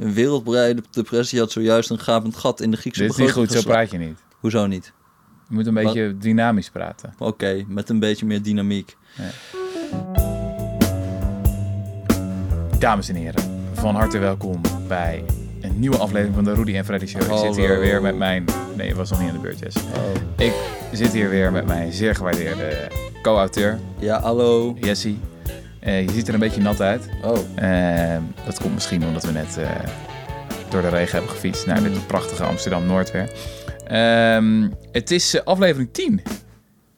[0.00, 3.52] Een wereldbreide depressie had zojuist een gapend gat in de Griekse Dit is niet goed,
[3.52, 4.18] zo praat je niet.
[4.38, 4.92] Hoezo niet?
[5.48, 7.14] Je moet een beetje dynamisch praten.
[7.18, 8.96] Oké, met een beetje meer dynamiek.
[12.78, 13.42] Dames en heren,
[13.72, 15.24] van harte welkom bij
[15.60, 17.22] een nieuwe aflevering van de Rudy en Freddy Show.
[17.22, 17.44] Ik Hallo.
[17.44, 18.44] zit hier weer met mijn...
[18.76, 19.76] Nee, je was nog niet aan de beurt, Jess.
[19.76, 20.44] Oh.
[20.46, 20.52] Ik
[20.92, 22.88] zit hier weer met mijn zeer gewaardeerde
[23.22, 24.76] co-auteur, Ja, hallo.
[24.80, 25.18] Jessie.
[25.80, 27.08] Eh, je ziet er een beetje nat uit.
[27.22, 29.70] Oh, Eh, dat komt misschien omdat we net eh,
[30.70, 33.30] door de regen hebben gefietst naar dit prachtige Amsterdam-Noord weer.
[33.86, 36.22] Ehm, het is eh, aflevering 10.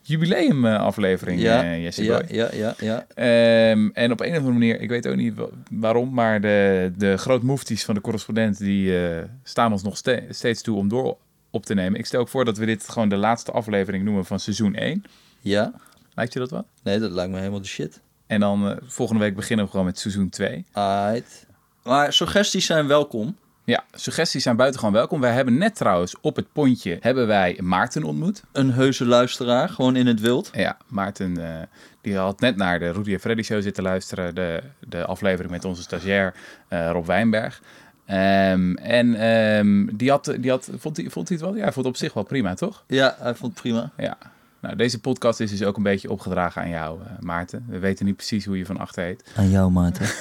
[0.04, 3.06] Jubileum aflevering, ja, Jessie ja, ja, ja, ja.
[3.14, 6.92] Ehm, en op een of andere manier, ik weet ook niet wa- waarom, maar de,
[6.96, 8.94] de grootmoefties van de correspondent die
[9.42, 11.16] staan ons nog ste- steeds toe om door
[11.50, 11.98] op te nemen.
[11.98, 15.04] Ik stel ook voor dat we dit gewoon de laatste aflevering noemen van seizoen 1.
[15.40, 15.72] Ja?
[16.14, 16.64] Lijkt je dat wat?
[16.82, 18.00] Nee, dat lijkt me helemaal de shit.
[18.26, 20.64] En dan eh, volgende week beginnen we gewoon met seizoen 2.
[20.72, 21.46] Aight.
[21.82, 23.36] Maar suggesties zijn welkom.
[23.64, 25.20] Ja, suggesties zijn buitengewoon welkom.
[25.20, 28.42] Wij hebben net trouwens op het pontje hebben wij Maarten ontmoet.
[28.52, 30.50] Een heuse luisteraar, gewoon in het wild.
[30.52, 31.62] Ja, Maarten eh,
[32.00, 34.34] die had net naar de Rudy en Freddy show zitten luisteren.
[34.34, 36.34] De, de aflevering met onze stagiair
[36.68, 37.62] eh, Rob Wijnberg.
[38.06, 41.56] Ehm, en ehm, die had, die had, vond, hij, vond hij het wel?
[41.56, 42.84] Ja, hij vond het op zich wel prima, toch?
[42.86, 43.90] Ja, hij vond het prima.
[43.96, 44.18] Ja.
[44.62, 47.64] Nou, deze podcast is dus ook een beetje opgedragen aan jou, eh, Maarten.
[47.68, 49.32] We weten niet precies hoe je van achter heet.
[49.36, 50.06] Aan jou, Maarten.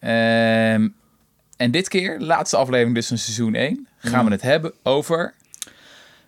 [0.00, 0.88] Ehm,
[1.56, 5.34] en dit keer, laatste aflevering dus van seizoen 1, gaan we het hebben over...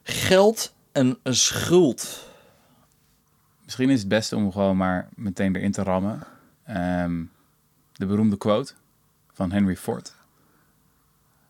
[0.03, 2.29] Geld en schuld.
[3.65, 6.23] Misschien is het beste om gewoon maar meteen erin te rammen.
[6.67, 7.23] Ehm,
[7.93, 8.73] de beroemde quote
[9.33, 10.15] van Henry Ford.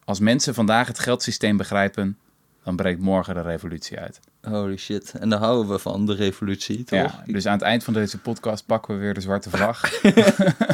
[0.05, 2.19] Als mensen vandaag het geldsysteem begrijpen,
[2.65, 4.21] dan breekt morgen de revolutie uit.
[4.43, 5.13] Holy shit.
[5.21, 6.99] En daar houden we van, de revolutie, toch?
[6.99, 9.93] Ja, dus aan het eind van deze podcast pakken we weer de zwarte vlag.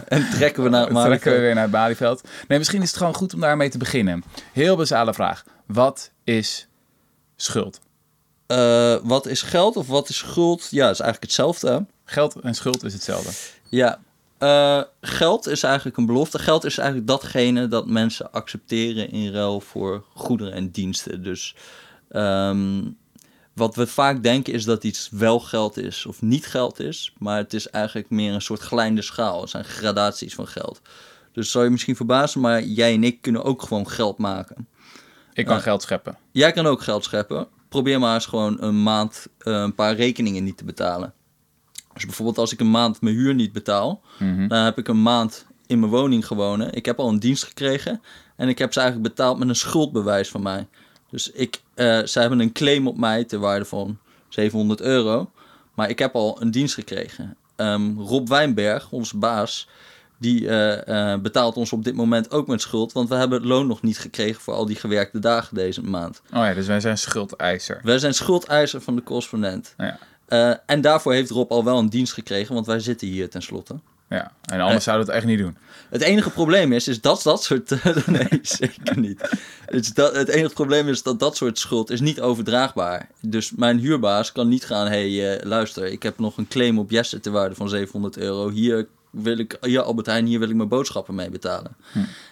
[0.08, 1.41] En trekken we naar Dan trekken we Malieveld.
[1.41, 2.28] weer naar het Balieveld.
[2.48, 4.22] Nee, misschien is het gewoon goed om daarmee te beginnen.
[4.52, 5.44] Heel basale vraag.
[5.66, 6.68] Wat is
[7.36, 7.80] schuld?
[8.46, 10.61] Eh, wat is geld of wat is schuld?
[10.70, 11.86] Ja, is eigenlijk hetzelfde.
[12.05, 13.30] Geld en schuld is hetzelfde.
[13.68, 13.98] Ja,
[14.40, 16.39] eh, geld is eigenlijk een belofte.
[16.39, 21.23] Geld is eigenlijk datgene dat mensen accepteren in ruil voor goederen en diensten.
[21.23, 21.55] Dus
[22.08, 22.83] ehm,
[23.55, 27.14] wat we vaak denken is dat iets wel geld is of niet geld is.
[27.18, 29.40] Maar het is eigenlijk meer een soort geleide schaal.
[29.40, 30.80] Het zijn gradaties van geld.
[31.33, 34.68] Dus zou je misschien verbazen, maar jij en ik kunnen ook gewoon geld maken.
[35.33, 35.62] Ik kan Ja.
[35.62, 36.18] geld scheppen.
[36.33, 37.48] Jij kan ook geld scheppen.
[37.68, 41.14] Probeer maar eens gewoon een maand eh, een paar rekeningen niet te betalen.
[41.95, 44.48] Dus bijvoorbeeld als ik een maand mijn huur niet betaal, Mhm.
[44.48, 46.73] dan heb ik een maand in mijn woning gewonnen.
[46.73, 48.02] Ik heb al een dienst gekregen
[48.36, 50.68] en ik heb ze eigenlijk betaald met een schuldbewijs van mij.
[51.11, 55.30] Dus ik, eh, ze hebben een claim op mij ter waarde van 700 euro.
[55.74, 57.36] Maar ik heb al een dienst gekregen.
[57.56, 59.68] Ehm, Rob Wijnberg, onze baas,
[60.18, 62.92] die eh, eh, betaalt ons op dit moment ook met schuld.
[62.92, 66.22] Want we hebben het loon nog niet gekregen voor al die gewerkte dagen deze maand.
[66.33, 67.80] Oh ja, dus wij zijn schuldeiser.
[67.83, 69.74] Wij zijn schuldeiser van de correspondent.
[69.77, 69.98] Ja.
[70.30, 73.74] Eh, en daarvoor heeft Rob al wel een dienst gekregen, want wij zitten hier tenslotte.
[74.08, 74.33] ja.
[74.42, 75.57] En anders zouden we het echt niet doen.
[75.89, 77.85] Het enige probleem is, is dat dat soort...
[78.07, 79.29] nee, zeker niet.
[79.95, 83.08] Dat, het enige probleem is dat dat soort schuld is niet overdraagbaar.
[83.20, 84.86] Dus mijn huurbaas kan niet gaan...
[84.86, 88.17] Hé, hey, eh, luister, ik heb nog een claim op Jesse ter waarde van 700
[88.17, 88.51] euro.
[88.51, 89.58] Hier wil ik...
[89.61, 91.77] Ja, Albert Heijn, hier wil ik mijn boodschappen mee betalen.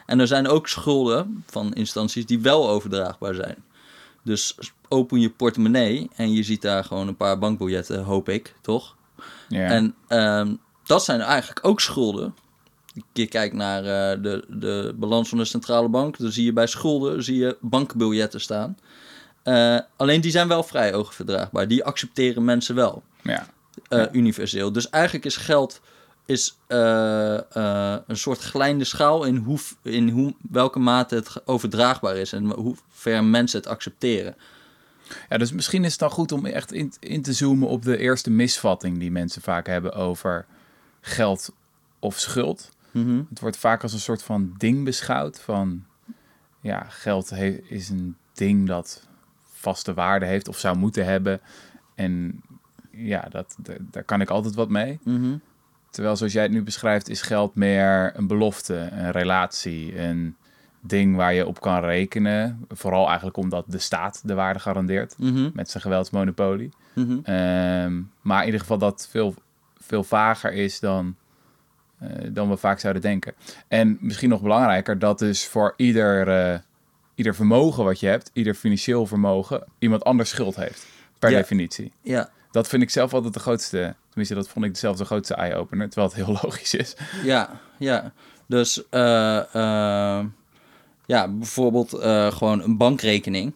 [0.07, 3.57] En er zijn ook schulden van instanties die wel overdraagbaar zijn.
[4.29, 4.55] Dus
[4.89, 8.97] open je portemonnee en je ziet daar gewoon een paar bankbiljetten, hoop ik, toch?
[9.49, 9.67] Ja.
[9.67, 12.35] En ehm, dat zijn eigenlijk ook schulden.
[13.13, 16.19] Je kijkt naar eh, de, de balans van de centrale bank.
[16.19, 18.79] Dan zie je bij schulden zie je bankbiljetten staan.
[19.43, 21.69] Eh, alleen die zijn wel vrij overdraagbaar.
[21.69, 23.03] Die accepteren mensen wel.
[23.23, 23.47] ja.
[23.89, 24.73] eh, universeel.
[24.73, 25.81] Dus eigenlijk is geld
[26.29, 32.17] is, eh, eh, een soort glijnde schaal in, hoe, in hoe, welke mate het overdraagbaar
[32.17, 34.35] is en hoe ver mensen het accepteren.
[35.29, 37.97] Ja, dus misschien is het dan goed om echt in, in te zoomen op de
[37.99, 40.47] eerste misvatting die mensen vaak hebben over
[41.01, 41.53] geld
[41.99, 42.71] of schuld.
[42.91, 43.23] Mhm.
[43.29, 45.41] Het wordt vaak als een soort van ding beschouwd.
[45.41, 45.85] Van
[46.61, 47.33] ja, geld
[47.69, 49.07] is een ding dat
[49.53, 51.41] vaste waarde heeft of zou moeten hebben.
[51.95, 52.43] En
[52.91, 54.99] ja, dat, da- daar kan ik altijd wat mee.
[55.05, 55.37] Mhm.
[55.91, 60.37] Terwijl zoals jij het nu beschrijft, is geld meer een belofte, een relatie, een
[60.81, 62.65] ding waar je op kan rekenen.
[62.69, 65.51] Vooral eigenlijk omdat de staat de waarde garandeert Mhm.
[65.53, 66.71] met zijn geweldsmonopolie.
[66.95, 67.19] Mhm.
[67.23, 69.35] Ehm, maar in ieder geval dat veel,
[69.81, 71.17] veel vager is dan,
[71.99, 73.35] eh, dan we vaak zouden denken.
[73.69, 76.59] En misschien nog belangrijker, dat dus voor ieder, eh,
[77.15, 80.87] ieder vermogen wat je hebt, ieder financieel vermogen, iemand anders schuld heeft.
[81.19, 81.37] Per Ja.
[81.37, 81.93] definitie.
[82.03, 85.35] Ja, Dat vind ik zelf altijd de grootste, tenminste dat vond ik zelf de grootste
[85.35, 86.97] eye-opener, terwijl het heel logisch is.
[87.25, 88.13] ja, ja.
[88.47, 90.25] Dus eh, eh,
[91.07, 93.53] Ja, bijvoorbeeld eh, gewoon een bankrekening.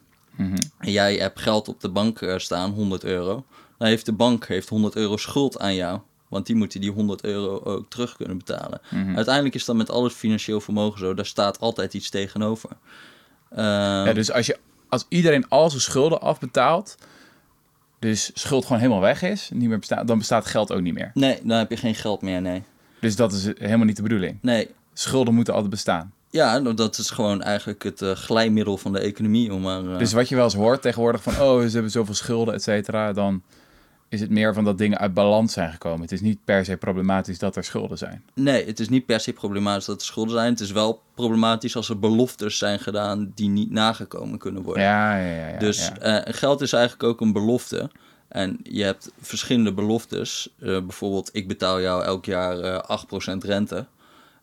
[0.78, 3.44] En jij hebt geld op de bank staan, 100 euro.
[3.78, 6.00] Dan heeft de bank heeft 100 euro schuld aan jou.
[6.28, 8.80] Want die moeten die 100 euro ook terug kunnen betalen.
[8.90, 9.16] Mhm.
[9.16, 11.14] Uiteindelijk is dat met alles financieel vermogen zo.
[11.14, 12.70] Daar staat altijd iets tegenover.
[13.50, 16.96] Ehm, Ja, dus als, je, als iedereen al zijn schulden afbetaalt,
[18.02, 21.10] dus schuld gewoon helemaal weg is, niet meer bestaat, dan bestaat geld ook niet meer.
[21.14, 22.62] Nee, dan heb je geen geld meer, nee.
[23.00, 24.38] Dus dat is helemaal niet de bedoeling.
[24.40, 26.12] Nee, Schulden moeten altijd bestaan.
[26.30, 29.52] ja, nou, dat is gewoon eigenlijk het eh, glijmiddel van de economie.
[29.54, 32.14] Om maar, eh, Dus wat je wel eens hoort tegenwoordig van, oh, ze hebben zoveel
[32.14, 33.42] schulden, et cetera, dan
[34.12, 36.00] is het meer van dat dingen uit balans zijn gekomen.
[36.00, 38.24] Het is niet per se problematisch dat er schulden zijn.
[38.34, 40.50] Nee, het is niet per se problematisch dat er schulden zijn.
[40.50, 44.82] Het is wel problematisch als er beloftes zijn gedaan die niet nagekomen kunnen worden.
[44.82, 45.48] Ja, ja, ja.
[45.48, 46.24] ja dus ja.
[46.24, 47.90] eh, geld is eigenlijk ook een belofte.
[48.28, 50.54] En je hebt verschillende beloftes.
[50.58, 52.98] Eh, bijvoorbeeld, ik betaal jou elk jaar eh
[53.34, 53.86] 8% rente.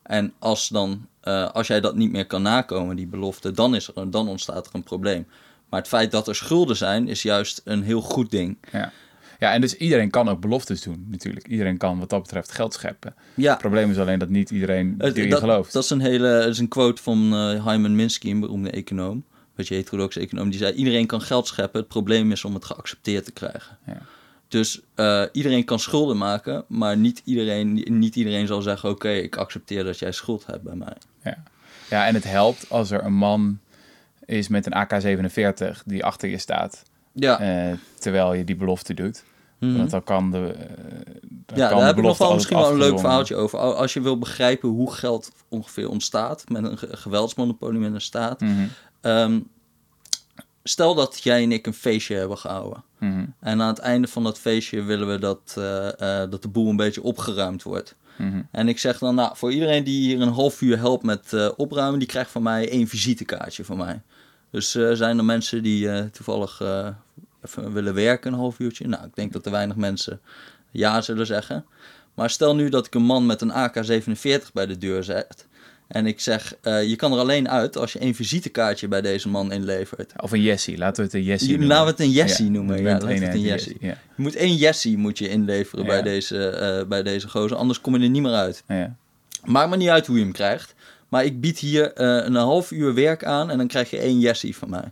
[0.03, 1.07] En als, dan,
[1.53, 4.67] als jij dat niet meer kan nakomen, die belofte, dan, is er een, dan ontstaat
[4.67, 5.27] er een probleem.
[5.69, 8.57] Maar het feit dat er schulden zijn, is juist een heel goed ding.
[8.71, 8.91] ja.
[9.39, 11.47] Ja, en dus iedereen kan ook beloftes doen, natuurlijk.
[11.47, 13.15] Iedereen kan wat dat betreft geld scheppen.
[13.33, 15.73] Ja, Het probleem is alleen dat niet iedereen erin dat, gelooft.
[15.73, 19.23] Dat is een hele, dat is een quote van eh Hyman Minsky, een beroemde econoom.
[19.55, 20.49] Weet je, heterodoxe econoom.
[20.49, 21.79] Die zei, iedereen kan geld scheppen.
[21.79, 23.77] Het probleem is om het geaccepteerd te krijgen.
[23.85, 24.01] Ja.
[24.47, 28.89] Dus eh, iedereen kan schulden maken, maar niet iedereen, niet iedereen zal zeggen...
[28.89, 30.95] oké, ik accepteer dat jij schuld hebt bij mij.
[31.23, 31.43] Ja.
[31.89, 33.59] ja, en het helpt als er een man
[34.25, 39.23] is met een AK-47 die achter je staat, Ja, eh, terwijl je die belofte doet.
[39.59, 40.37] Want dan kan de.
[40.37, 40.75] eh,
[41.45, 43.59] dan ja kan daar heb ik nog wel misschien wel een leuk verhaaltje over.
[43.59, 46.43] Al- Als je wil begrijpen hoe geld ongeveer ontstaat...
[46.49, 48.39] met een ge- geweldsmonopolie met een staat...
[48.41, 48.65] Mhm,
[49.01, 49.39] Ehm,
[50.63, 52.83] stel dat jij en ik een feestje hebben gehouden...
[52.99, 55.87] mhm, En aan het einde van dat feestje willen we dat, eh,
[56.23, 57.95] eh, dat de boel een beetje opgeruimd wordt.
[58.17, 58.41] mhm.
[58.51, 61.99] En ik zeg dan, nou, voor iedereen die hier een half uur helpt met opruimen,
[61.99, 64.01] die krijgt van mij één visitekaartje van mij.
[64.51, 66.61] Dus zijn er mensen die toevallig
[67.45, 68.87] even willen werken een half uurtje?
[68.87, 70.19] Nou, ik denk dat er weinig mensen
[70.71, 71.65] ja zullen zeggen.
[72.13, 75.47] Maar stel nu dat ik een man met een AK-47 bij de deur zet.
[75.87, 79.29] En ik zeg, eh, je kan er alleen uit als je één visitekaartje bij deze
[79.29, 80.13] man inlevert.
[80.21, 81.75] Of een Jessie, laten we het een Jessie Je- noemen.
[81.75, 83.77] laten we het een Jessie Ja, noemen, ja, laten we het een eenheid, Jessie.
[83.79, 83.87] Ja.
[84.15, 85.89] Je moet één Jessie moet je inleveren Ja.
[85.91, 88.63] bij, deze, eh, bij deze gozer, anders kom je er niet meer uit.
[88.67, 88.95] Ja.
[89.45, 90.73] Maakt me niet uit hoe je hem krijgt.
[91.07, 94.19] Maar ik bied hier eh, een half uur werk aan en dan krijg je één
[94.19, 94.91] Jessie van mij.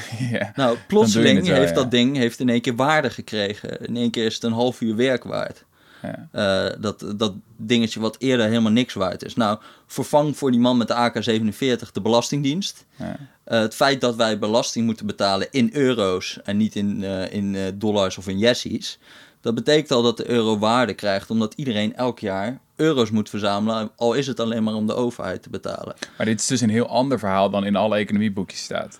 [0.30, 0.52] Ja.
[0.54, 3.86] Nou, plotseling heeft dat ding heeft in één keer waarde gekregen.
[3.86, 5.64] In één keer is het een half uur werk waard.
[6.02, 6.28] Ja.
[6.32, 9.34] Eh, dat, dat dingetje wat eerder helemaal niks waard is.
[9.34, 12.84] Nou, vervang voor die man met de AK-47 de Belastingdienst.
[12.96, 13.16] Ja.
[13.44, 17.78] Eh, het feit dat wij belasting moeten betalen in euro's en niet in, eh, in
[17.78, 18.98] dollars of in jessies.
[19.40, 23.90] Dat betekent al dat de euro waarde krijgt, omdat iedereen elk jaar euro's moet verzamelen.
[23.96, 25.94] Al is het alleen maar om de overheid te betalen.
[26.16, 28.98] Maar dit is dus een heel ander verhaal dan in alle economieboekjes staat.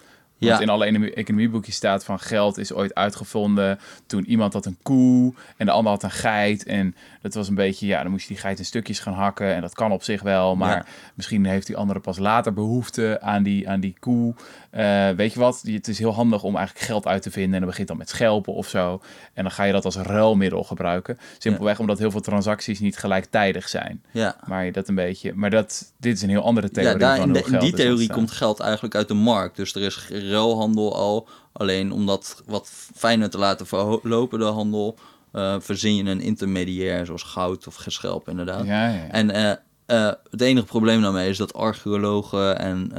[0.49, 0.61] Want Ja.
[0.61, 5.35] in alle economie- economieboekjes staat van geld is ooit uitgevonden toen iemand had een koe
[5.57, 6.65] en de ander had een geit.
[6.65, 9.55] En dat was een beetje, ja, dan moest je die geit in stukjes gaan hakken.
[9.55, 10.85] En dat kan op zich wel, maar Ja.
[11.15, 14.35] misschien heeft die andere pas later behoefte aan die, aan die koe.
[14.73, 17.53] Eh, weet je wat, het is heel handig om eigenlijk geld uit te vinden.
[17.53, 19.01] En dan begint dan met schelpen of zo.
[19.35, 21.19] En dan ga je dat als ruilmiddel gebruiken.
[21.39, 24.03] Simpelweg omdat heel veel transacties niet gelijktijdig zijn.
[24.11, 24.37] Ja.
[24.47, 25.33] Maar je dat een beetje.
[25.35, 26.93] Maar dat, dit is een heel andere theorie.
[26.93, 29.57] Ja, daar, van in, hoe de- in die theorie komt geld eigenlijk uit de markt.
[29.57, 31.29] Dus er is ruilhandel al.
[31.53, 34.99] Alleen om dat wat fijner te laten verlopen, de handel,
[35.33, 38.65] eh, verzin je een intermediair zoals goud of geschelp inderdaad.
[38.67, 39.09] Ja, ja, ja.
[39.11, 42.91] En eh, het enige probleem daarmee is dat archeologen en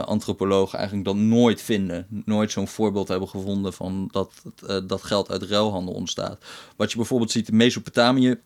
[0.00, 2.06] antropologen eigenlijk dat nooit vinden.
[2.24, 6.44] Nooit zo'n voorbeeld hebben gevonden van dat, eh, dat geld uit ruilhandel ontstaat.
[6.76, 8.36] Wat je bijvoorbeeld ziet in Mesopotamië,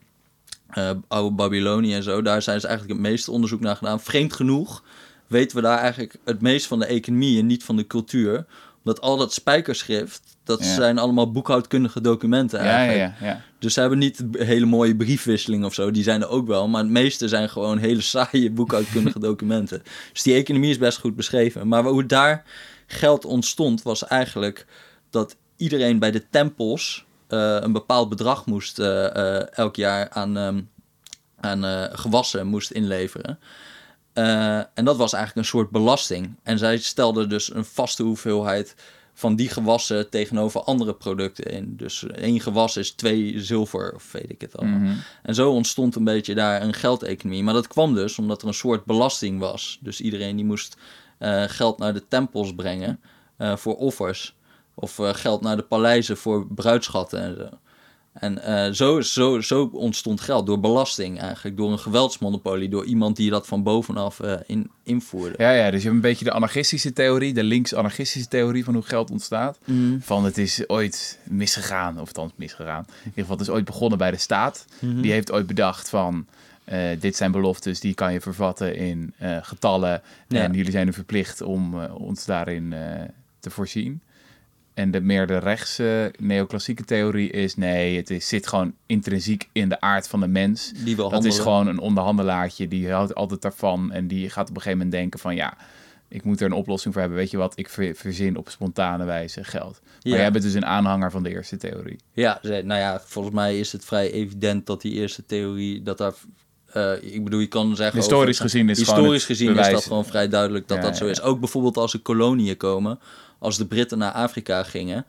[0.67, 4.01] eh, oude Babylonië en zo, daar zijn ze eigenlijk het meeste onderzoek naar gedaan.
[4.01, 4.83] Vreemd genoeg
[5.27, 8.47] weten we daar eigenlijk het meest van de economie en niet van de cultuur.
[8.87, 10.75] Omdat al dat spijkerschrift, dat Ja.
[10.75, 12.99] zijn allemaal boekhoudkundige documenten eigenlijk.
[12.99, 13.41] ja, ja, ja.
[13.59, 15.91] Dus ze hebben niet hele mooie briefwisselingen of zo.
[15.91, 16.69] Die zijn er ook wel.
[16.69, 19.83] Maar het meeste zijn gewoon hele saaie boekhoudkundige documenten.
[20.13, 21.69] Dus die economie is best goed beschreven.
[21.69, 22.45] Maar hoe daar
[22.87, 24.67] geld ontstond, was eigenlijk
[25.11, 30.37] dat iedereen bij de tempels eh, een bepaald bedrag moest eh, eh, elk jaar aan,
[30.37, 30.61] ehm,
[31.41, 33.39] aan gewassen moest inleveren.
[34.17, 36.37] Eh, en dat was eigenlijk een soort belasting.
[36.43, 38.75] En zij stelden dus een vaste hoeveelheid
[39.15, 41.77] van die gewassen tegenover andere producten in.
[41.77, 44.79] Dus één gewas is twee zilver, of weet ik het allemaal.
[44.79, 44.95] Mhm.
[45.23, 47.43] En zo ontstond een beetje daar een geldeconomie.
[47.43, 49.79] Maar dat kwam dus omdat er een soort belasting was.
[49.81, 50.77] Dus iedereen die moest
[51.19, 53.01] eh, geld naar de tempels brengen
[53.37, 54.37] eh, voor offers.
[54.75, 57.59] Of geld naar de paleizen voor bruidschatten en zo.
[58.19, 63.17] En eh, zo, zo, zo ontstond geld door belasting eigenlijk, door een geweldsmonopolie, door iemand
[63.17, 65.35] die dat van bovenaf eh, in, invoerde.
[65.39, 68.83] Ja, ja, dus je hebt een beetje de anarchistische theorie, de links-anarchistische theorie van hoe
[68.83, 69.59] geld ontstaat.
[69.65, 69.99] Mhm.
[70.01, 72.85] Van het is ooit misgegaan, of althans misgegaan.
[72.89, 74.67] In ieder geval, het is ooit begonnen bij de staat.
[74.79, 75.01] Mhm.
[75.01, 76.27] Die heeft ooit bedacht van,
[76.65, 80.03] eh, dit zijn beloftes, die kan je vervatten in getallen.
[80.29, 80.43] Ja.
[80.43, 82.75] En jullie zijn er verplicht om ons daarin
[83.41, 84.01] te voorzien.
[84.77, 89.69] En de meer de rechtse neoclassieke theorie is, nee, het is, zit gewoon intrinsiek in
[89.69, 90.73] de aard van de mens.
[90.85, 93.93] Die wil Dat is gewoon een onderhandelaartje, die houdt altijd daarvan.
[93.93, 95.57] En die gaat op een gegeven moment denken van, ja,
[96.09, 97.21] ik moet er een oplossing voor hebben.
[97.21, 99.81] Weet je wat, ik ver- verzin op spontane wijze geld.
[99.83, 100.17] Maar Ja.
[100.17, 101.97] jij bent dus een aanhanger van de eerste theorie.
[102.13, 106.13] Ja, nou ja, volgens mij is het vrij evident dat die eerste theorie, dat daar,
[106.73, 107.99] eh, ik bedoel, je kan zeggen...
[108.01, 111.07] Historisch over- gezien is Historisch gezien is dat gewoon vrij duidelijk dat Ja, dat zo
[111.07, 111.17] is.
[111.17, 111.23] ja.
[111.25, 112.99] Ook bijvoorbeeld als er koloniën komen,
[113.39, 115.07] als de Britten naar Afrika gingen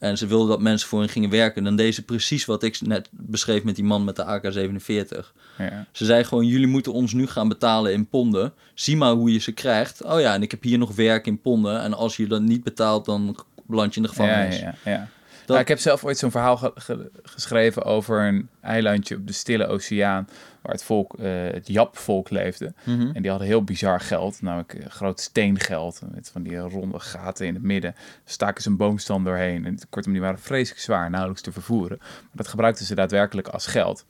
[0.00, 2.80] en ze wilden dat mensen voor hen gingen werken, dan deden ze precies wat ik
[2.80, 5.32] net beschreef met die man met de AK-47.
[5.58, 5.86] Ja.
[5.92, 8.52] Ze zei gewoon, jullie moeten ons nu gaan betalen in ponden.
[8.74, 10.04] Zie maar hoe je ze krijgt.
[10.04, 11.82] Oh ja, en ik heb hier nog werk in ponden.
[11.82, 15.08] En als je dat niet betaalt, dan beland je in de Ja, ja,
[15.54, 19.32] ja, ik heb zelf ooit zo'n verhaal ge- ge- geschreven over een eilandje op de
[19.32, 20.28] Stille Oceaan,
[20.62, 22.72] waar het volk, eh, het Jap-volk leefde.
[22.84, 23.10] Mhm.
[23.12, 27.46] En die hadden heel bizar geld, namelijk eh, groot steengeld, met van die ronde gaten
[27.46, 27.94] in het midden.
[28.24, 29.66] Staken ze een boomstam doorheen.
[29.66, 31.96] En kortom, die waren vreselijk zwaar, nauwelijks te vervoeren.
[32.00, 34.04] Maar dat gebruikten ze daadwerkelijk als geld.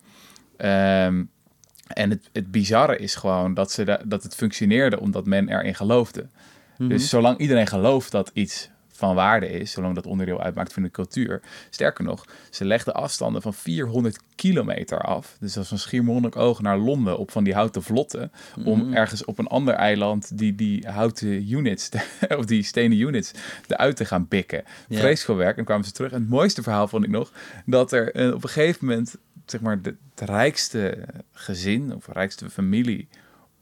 [0.56, 1.24] Ehm,
[1.86, 5.74] en het, het bizarre is gewoon dat, ze da- dat het functioneerde omdat men erin
[5.74, 6.26] geloofde.
[6.78, 6.88] Mhm.
[6.88, 8.70] Dus zolang iedereen gelooft dat iets
[9.00, 11.40] van waarde is, zolang dat onderdeel uitmaakt van de cultuur.
[11.70, 15.36] Sterker nog, ze legden afstanden van 400 kilometer af.
[15.40, 18.32] Dus dat is van Schiermonnikoog naar Londen op van die houten vlotten.
[18.64, 21.88] Om ergens op een ander eiland die, die houten units,
[22.38, 23.32] of die stenen units,
[23.66, 24.64] eruit te gaan pikken.
[24.88, 24.98] Ja.
[24.98, 25.56] Vreselijk werk.
[25.56, 26.12] En kwamen ze terug.
[26.12, 27.32] En het mooiste verhaal vond ik nog,
[27.66, 29.16] dat er eh, op een gegeven moment,
[29.46, 30.98] zeg maar, de, het rijkste
[31.32, 33.08] gezin of rijkste familie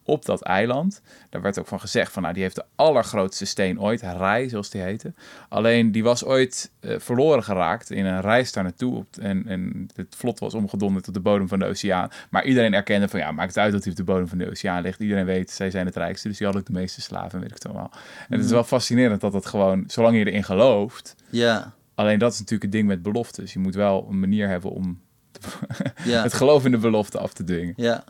[0.09, 1.01] op dat eiland.
[1.31, 4.71] Daar werd ook van gezegd van, nou, die heeft de allergrootste steen ooit, Rai, zoals
[4.71, 5.13] die heette.
[5.49, 8.95] Alleen, die was ooit eh, verloren geraakt in een reis daar naartoe.
[8.97, 12.11] Op, en, en het vlot was omgedonderd op de bodem van de oceaan.
[12.31, 14.51] Maar iedereen erkende van, ja, maakt het uit dat hij op de bodem van de
[14.51, 15.01] oceaan ligt.
[15.01, 17.55] Iedereen weet, zij zijn het rijkste, dus die hadden ook de meeste slaven, weet ik
[17.55, 17.91] het allemaal.
[18.29, 21.15] En het is wel fascinerend dat dat gewoon, zolang je erin gelooft...
[21.31, 23.53] Ja, Alleen dat is natuurlijk het ding met beloftes.
[23.53, 25.01] Je moet wel een manier hebben om
[26.05, 26.23] ja.
[26.23, 27.73] het geloof in de belofte af te dwingen.
[27.77, 28.05] Ja.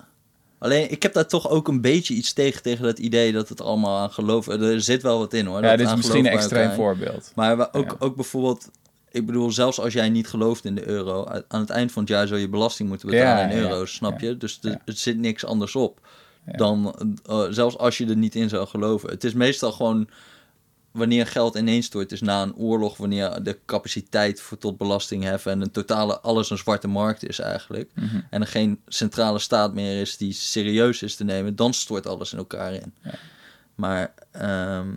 [0.58, 3.60] Alleen, ik heb daar toch ook een beetje iets tegen, tegen dat idee dat het
[3.60, 4.46] allemaal aan geloof...
[4.48, 5.62] Er zit wel wat in hoor.
[5.62, 7.32] Ja, dat dit is misschien een extreem voorbeeld.
[7.34, 7.96] Maar ook, Ja.
[7.98, 8.70] ook bijvoorbeeld,
[9.10, 12.10] ik bedoel, zelfs als jij niet gelooft in de euro, aan het eind van het
[12.10, 14.36] jaar zou je belasting moeten betalen Ja, in euro's, snap je?
[14.36, 16.00] Dus het zit niks anders op
[16.56, 16.94] dan,
[17.26, 19.10] eh, zelfs als je er niet in zou geloven.
[19.10, 20.08] Het is meestal gewoon
[20.98, 25.60] wanneer geld ineenstort is na een oorlog, wanneer de capaciteit voor tot belasting heffen en
[25.60, 27.90] een totale alles een zwarte markt is eigenlijk.
[27.94, 28.20] Mhm.
[28.30, 32.32] En er geen centrale staat meer is die serieus is te nemen, dan stort alles
[32.32, 32.94] in elkaar in.
[33.02, 33.14] Ja.
[33.74, 34.88] Maar ehm,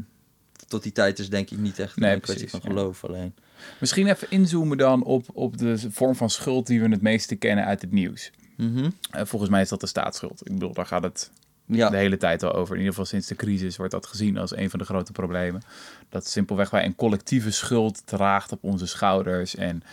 [0.68, 2.70] tot die tijd is denk ik niet echt Nee, een kwestie van ja.
[2.70, 3.34] geloof alleen.
[3.80, 7.66] Misschien even inzoomen dan op, op de vorm van schuld die we het meeste kennen
[7.66, 8.32] uit het nieuws.
[8.58, 8.90] Mhm.
[9.12, 10.42] Eh, volgens mij is dat de staatsschuld.
[10.44, 11.32] Ik bedoel, daar gaat het
[11.76, 12.72] Ja, de hele tijd al over.
[12.74, 15.62] In ieder geval sinds de crisis wordt dat gezien als een van de grote problemen.
[16.10, 19.56] Dat simpelweg wij een collectieve schuld draagt op onze schouders.
[19.56, 19.84] En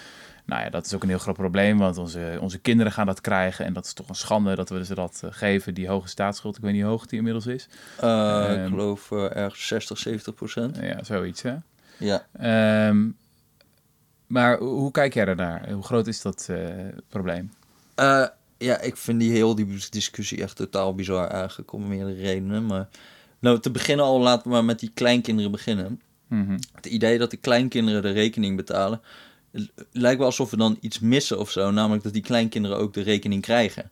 [0.45, 3.21] nou ja, dat is ook een heel groot probleem, want onze, onze kinderen gaan dat
[3.21, 3.65] krijgen.
[3.65, 6.57] En dat is toch een schande dat we ze dat eh, geven, die hoge staatsschuld.
[6.57, 7.69] Ik weet niet hoe hoog die inmiddels is.
[8.01, 8.69] Eh, ik Ehm.
[8.69, 10.77] geloof eh, ergens 60, 70 procent.
[10.81, 11.55] Ja, zoiets hè.
[11.99, 12.27] Ja.
[12.33, 13.07] Ehm,
[14.27, 15.71] maar hoe kijk jij daarnaar?
[15.73, 16.51] Hoe groot is dat
[17.09, 17.53] probleem?
[18.59, 22.67] Ja, ik vind die heel die discussie echt totaal bizar eigenlijk, om meerdere redenen.
[22.67, 22.89] Maar
[23.39, 26.01] nou, te beginnen al, laten we maar met die kleinkinderen beginnen.
[26.29, 26.59] Mhm.
[26.73, 29.01] Het idee dat de kleinkinderen de rekening betalen,
[29.93, 31.71] lijkt wel alsof we dan iets missen of zo.
[31.71, 33.91] Namelijk dat die kleinkinderen ook de rekening krijgen.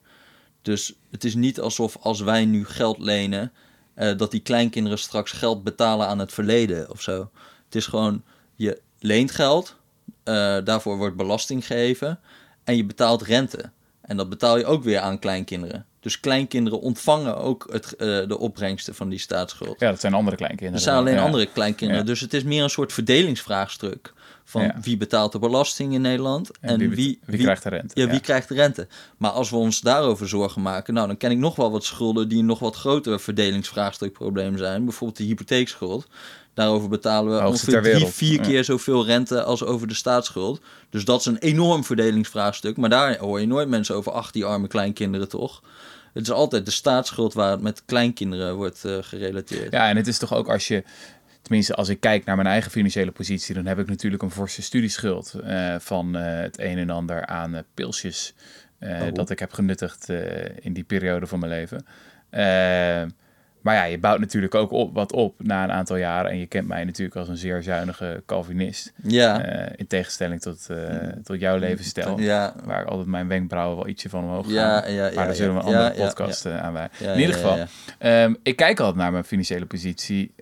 [0.63, 3.53] Dus het is niet alsof als wij nu geld lenen,
[3.95, 7.31] eh, dat die kleinkinderen straks geld betalen aan het verleden of zo.
[7.65, 8.23] Het is gewoon,
[8.55, 9.77] je leent geld,
[10.23, 12.21] eh, daarvoor wordt belasting gegeven
[12.65, 13.71] en je betaalt rente.
[14.07, 15.85] En dat betaal je ook weer aan kleinkinderen.
[16.01, 19.81] Dus kleinkinderen ontvangen ook het, eh, de opbrengsten van die staatsschuld.
[19.81, 20.75] Ja, dat zijn andere kleinkinderen.
[20.79, 21.23] Er zijn alleen Ja.
[21.25, 22.03] andere kleinkinderen.
[22.03, 22.09] Ja.
[22.09, 24.15] Dus het is meer een soort verdelingsvraagstuk.
[24.45, 24.77] Van Ja.
[24.83, 28.01] wie betaalt de belasting in Nederland en, En wie, wie, wie, krijgt de rente?
[28.01, 28.87] ja, wie krijgt de rente.
[29.17, 32.29] Maar als we ons daarover zorgen maken, nou dan ken ik nog wel wat schulden
[32.29, 34.85] die een nog wat groter verdelingsvraagstukprobleem zijn.
[34.85, 36.07] Bijvoorbeeld de hypotheekschuld.
[36.57, 40.61] Daarover betalen we ongeveer drie, vier keer zoveel rente als over de staatsschuld.
[40.91, 42.77] Dus dat is een enorm verdelingsvraagstuk.
[42.77, 45.63] Maar daar hoor je nooit mensen over, ach die arme kleinkinderen toch.
[46.13, 49.73] Het is altijd de staatsschuld waar het met kleinkinderen wordt eh, gerelateerd.
[49.73, 50.85] Ja, en het is toch ook als je.
[51.43, 54.63] tenminste, als ik kijk naar mijn eigen financiële positie, dan heb ik natuurlijk een forse
[54.63, 58.35] studieschuld eh, van eh, het een en ander aan pilsjes
[58.81, 59.13] Oh.
[59.13, 60.09] dat ik heb genuttigd
[60.61, 61.87] in die periode van mijn leven.
[63.67, 66.31] Maar ja, je bouwt natuurlijk ook op, wat op na een aantal jaren.
[66.31, 68.93] En je kent mij natuurlijk als een zeer zuinige Calvinist.
[69.03, 69.41] Ja.
[69.43, 70.77] Eh, in tegenstelling tot, eh,
[71.23, 72.21] tot jouw levensstijl.
[72.21, 72.55] Ja.
[72.65, 74.55] Waar altijd mijn wenkbrauwen wel ietsje van omhoog gaan.
[74.55, 76.89] Ja, ja, maar ja, daar zullen we een ja, andere ja, podcast aan wij.
[76.99, 77.67] Ja, in ieder ja, geval, ja,
[77.99, 80.35] ehm, ik kijk altijd naar mijn financiële positie.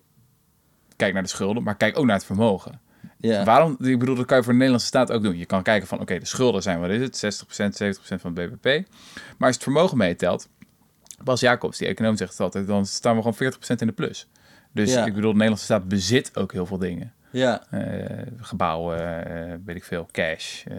[0.97, 2.81] Kijk naar de schulden, maar kijk ook naar het vermogen.
[3.19, 3.45] Ja.
[3.45, 3.77] Waarom?
[3.81, 5.39] Ik bedoel, dat kan je voor de Nederlandse staat ook doen.
[5.39, 7.17] Je kan kijken van, oké, de schulden zijn, wat is het?
[7.17, 8.87] 60%, 70% van het BBP.
[9.13, 10.49] Maar als het vermogen meetelt,
[11.23, 14.27] Bas Jacobs, die econoom zegt het altijd, dan staan we gewoon 40% in de plus.
[14.73, 15.05] Dus Ja.
[15.07, 17.13] ik bedoel, de Nederlandse staat bezit ook heel veel dingen.
[17.31, 17.63] Ja.
[17.71, 20.65] Eh, gebouwen, eh, weet ik veel, cash.
[20.65, 20.77] eh.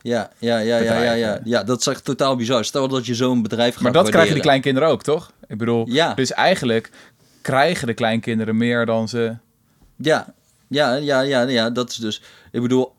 [0.00, 1.40] Ja, ja, ja, ja, ja, ja.
[1.44, 2.64] Ja, dat is echt totaal bizar.
[2.64, 4.62] Stel dat je zo'n bedrijf gaat maar dat krijgen die waarderen.
[4.72, 5.32] kleinkinderen ook, toch?
[5.48, 6.14] Ik bedoel, Ja.
[6.14, 6.90] dus eigenlijk
[7.42, 9.36] krijgen de kleinkinderen meer dan ze...
[9.96, 10.34] Ja,
[10.68, 12.22] ja, ja, ja, ja, dat is dus...
[12.52, 12.94] Ik bedoel,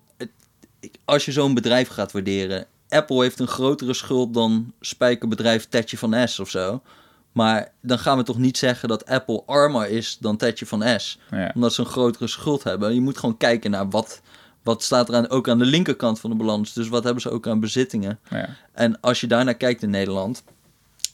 [1.06, 2.66] als je zo'n bedrijf gaat waarderen...
[2.96, 6.82] Apple heeft een grotere schuld dan spijkerbedrijf Tetje van S of zo.
[7.32, 11.20] Maar dan gaan we toch niet zeggen dat Apple armer is dan Tetje van S.
[11.32, 11.52] Ja.
[11.56, 12.94] Omdat ze een grotere schuld hebben.
[12.94, 14.22] Je moet gewoon kijken naar wat,
[14.64, 16.74] wat staat er aan, ook aan de linkerkant van de balans.
[16.74, 18.20] Dus wat hebben ze ook aan bezittingen.
[18.30, 18.50] Ja.
[18.74, 20.44] En als je daarnaar kijkt in Nederland.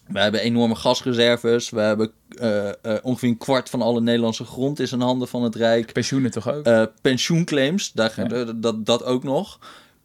[0.07, 1.69] We hebben enorme gasreserves.
[1.69, 5.43] We hebben eh, eh, ongeveer een kwart van alle Nederlandse grond is in handen van
[5.43, 5.93] het Rijk.
[5.93, 6.65] Pensioenen toch ook?
[6.65, 8.53] Eh, pensioenclaims, daar, Ja.
[8.53, 9.59] dat, dat ook nog.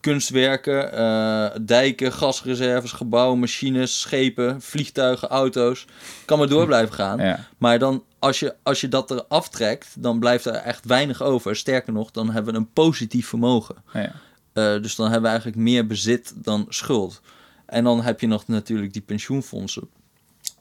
[0.07, 5.87] Kunstwerken, eh, dijken, gasreserves, gebouwen, machines, schepen, vliegtuigen, auto's.
[6.25, 7.19] Kan maar door blijven gaan.
[7.19, 7.47] ja.
[7.59, 11.57] Maar dan, als je, als je dat er aftrekt, dan blijft er echt weinig over.
[11.57, 13.77] Sterker nog, dan hebben we een positief vermogen.
[13.93, 14.13] Ja.
[14.53, 17.21] Eh, dus dan hebben we eigenlijk meer bezit dan schuld.
[17.67, 19.89] En dan heb je nog natuurlijk die pensioenfondsen.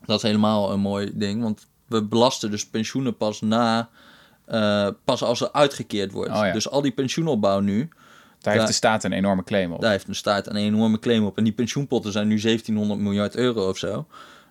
[0.05, 3.89] Dat is helemaal een mooi ding, want we belasten dus pensioenen pas na,
[4.45, 6.31] eh, pas als er uitgekeerd wordt.
[6.31, 6.51] Oh ja.
[6.51, 7.89] Dus al die pensioenopbouw nu,
[8.45, 9.81] Daar heeft de staat een enorme claim op.
[9.81, 11.37] daar heeft een staat een enorme claim op.
[11.37, 14.07] En die pensioenpotten zijn nu 1700 miljard euro of zo.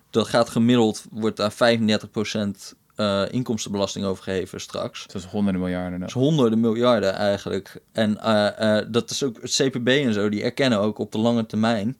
[0.09, 5.07] Dat gaat gemiddeld, wordt daar 35% eh inkomstenbelasting over geheven straks.
[5.07, 5.99] Dat is honderden miljarden.
[5.99, 7.81] Dat is honderden miljarden eigenlijk.
[7.91, 11.17] En eh, eh, dat is ook het CPB en zo, die erkennen ook op de
[11.17, 11.97] lange termijn.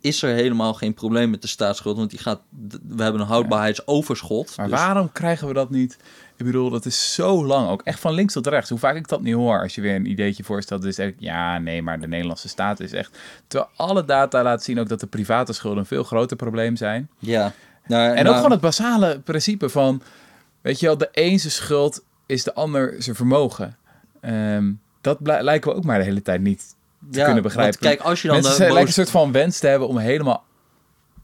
[0.00, 1.96] Is er helemaal geen probleem met de staatsschuld?
[1.96, 2.40] Want die gaat,
[2.88, 4.56] we hebben een houdbaarheidsoverschot.
[4.56, 5.96] Maar dus- waarom krijgen we dat niet?
[6.38, 7.82] Ik bedoel, dat is zo lang ook.
[7.82, 8.70] Echt van links tot rechts.
[8.70, 9.62] Hoe vaak ik dat niet hoor.
[9.62, 10.84] Als je weer een ideetje voorstelt.
[10.84, 13.18] is echt, ja, nee, maar de Nederlandse staat is echt...
[13.46, 17.08] Terwijl alle data laten zien ook dat de private schulden een veel groter probleem zijn.
[17.18, 17.52] Ja.
[17.86, 20.02] Nou, En nou, ook gewoon het basale principe van...
[20.60, 23.76] Weet je wel, de een zijn schuld is de ander zijn vermogen.
[24.20, 26.74] Ehm, dat lijken we ook maar de hele tijd niet
[27.10, 27.80] te ja, kunnen begrijpen.
[27.80, 29.98] Want kijk, als je dan Mensen de lijken een soort van wens te hebben om
[29.98, 30.44] helemaal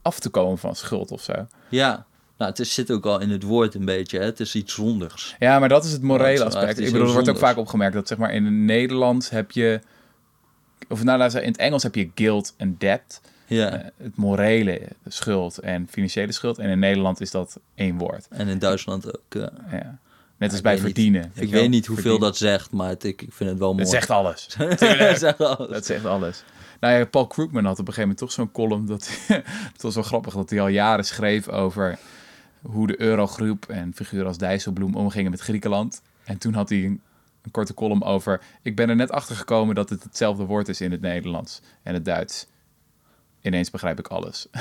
[0.01, 1.47] af te komen van schuld of zo.
[1.69, 2.05] Ja,
[2.37, 4.17] nou, het is, zit ook al in het woord een beetje.
[4.19, 4.25] Hè?
[4.25, 5.35] Het is iets zondigs.
[5.39, 6.79] Ja, maar dat is het morele het aspect.
[6.79, 9.79] Ik bedoel, er wordt ook vaak opgemerkt dat zeg maar in het Nederlands heb je,
[10.89, 13.71] of nou, laten we zeggen, in het Engels heb je guilt en debt, Ja.
[13.71, 16.57] Eh, het morele schuld en financiële schuld.
[16.57, 18.27] En in Nederland is dat één woord.
[18.29, 19.21] En in Duitsland ook.
[19.29, 19.51] ja.
[19.71, 19.99] Ja.
[20.37, 20.81] Net als bij niet.
[20.81, 21.23] verdienen.
[21.23, 21.69] Ik weet wel?
[21.69, 22.27] niet hoeveel Verdienen.
[22.27, 23.81] dat zegt, maar het, ik, ik vind het wel mooi.
[23.85, 24.47] Het zegt alles.
[24.57, 24.79] Het
[25.19, 25.69] zegt alles.
[25.69, 26.43] Dat zegt alles.
[26.79, 28.85] Nou ja, Paul Krugman had op een gegeven moment toch zo'n column.
[28.85, 29.09] Dat,
[29.73, 31.99] het was wel grappig dat hij al jaren schreef over
[32.65, 36.01] hoe de Eurogroep en figuren als Dijsselbloem omgingen met Griekenland.
[36.23, 37.01] En toen had hij een,
[37.41, 38.41] een korte column over...
[38.61, 41.93] Ik ben er net achter gekomen dat het hetzelfde woord is in het Nederlands en
[41.93, 42.47] het Duits.
[43.41, 44.47] Ineens begrijp ik alles.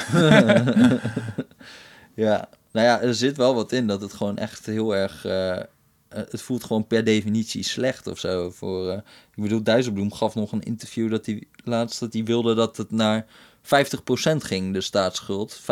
[2.14, 5.24] Ja, nou ja, er zit wel wat in dat het gewoon echt heel erg.
[5.24, 5.66] eh, eh,
[6.08, 8.50] het voelt gewoon per definitie slecht of zo.
[8.50, 8.96] Voor, eh,
[9.34, 12.90] ik bedoel, Dijsselbloem gaf nog een interview dat hij laatst dat hij wilde dat het
[12.90, 13.28] naar 50%
[14.38, 15.60] ging, de staatsschuld.
[15.60, 15.64] 50%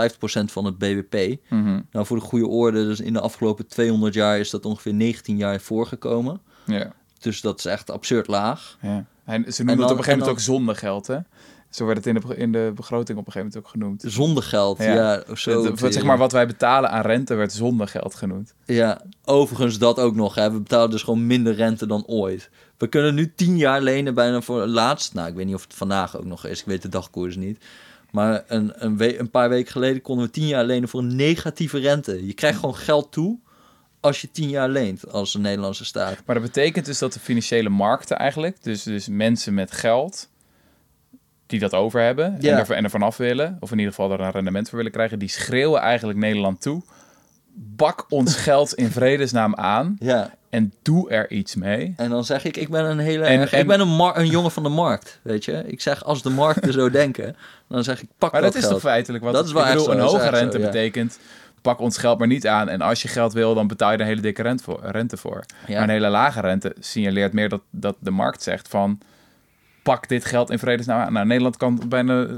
[0.53, 1.37] van het BBP.
[1.49, 1.81] Mhm.
[1.91, 5.37] Nou, voor de goede orde, dus in de afgelopen 200 jaar is dat ongeveer 19
[5.37, 6.41] jaar voorgekomen.
[6.67, 6.93] Ja.
[7.19, 8.79] Dus dat is echt absurd laag.
[8.83, 9.05] ja.
[9.25, 11.19] En ze En noemen dan- het op een gegeven en moment ook zondegeld, hè?
[11.75, 14.05] Zo werd het in de, in de begroting op een gegeven moment ook genoemd.
[14.07, 14.95] Zonder geld, Ja.
[14.95, 15.35] ja.
[15.37, 18.55] zo Het- zeg maar, wat wij betalen aan rente werd zondegeld genoemd.
[18.65, 20.35] Ja, overigens dat ook nog.
[20.35, 20.51] Hè.
[20.53, 22.51] We betalen dus gewoon minder rente dan ooit.
[22.79, 25.15] We kunnen nu 10 jaar lenen bijna voor laatst.
[25.15, 26.61] Nou, ik weet niet of het vandaag ook nog is.
[26.61, 27.65] Ik weet de dagkoers niet.
[28.11, 31.17] Maar een, een, we- een paar weken geleden konden we 10 jaar lenen voor een
[31.17, 32.27] negatieve rente.
[32.27, 33.39] Je krijgt gewoon geld toe
[34.01, 36.17] als je 10 jaar leent als de Nederlandse staat.
[36.27, 40.29] Maar dat betekent dus dat de financiële markten eigenlijk, dus, dus mensen met geld
[41.53, 42.53] die dat over hebben Ja.
[42.53, 44.93] en, er, en er vanaf willen, of in ieder geval er een rendement voor willen
[44.93, 46.83] krijgen, die schreeuwen eigenlijk Nederland toe.
[47.55, 51.95] Bak ons geld in vredesnaam aan Ja, en doe er iets mee.
[51.97, 54.27] en dan zeg ik, ik ben een hele En- erg- en- ik ben een, een
[54.27, 55.63] jongen van de markt, weet je.
[55.67, 57.37] Ik zeg, als de markten zo denken,
[57.69, 58.81] dan zeg ik, pak Maar dat, dat is geld.
[58.81, 60.65] toch feitelijk wat Dat is wel ik bedoel, echt zo, een hoge zo, rente ja.
[60.65, 61.19] betekent
[61.63, 62.69] pak ons geld maar niet aan.
[62.69, 64.81] En als je geld wil, dan betaal je een hele dikke rente voor.
[64.83, 65.45] Rente voor.
[65.67, 65.75] Ja.
[65.75, 68.99] Maar een hele lage rente signaleert meer dat, dat de markt zegt van...
[69.83, 71.13] pak dit geld in vredesnaam aan.
[71.13, 72.37] Nou, Nederland kan bijna eh,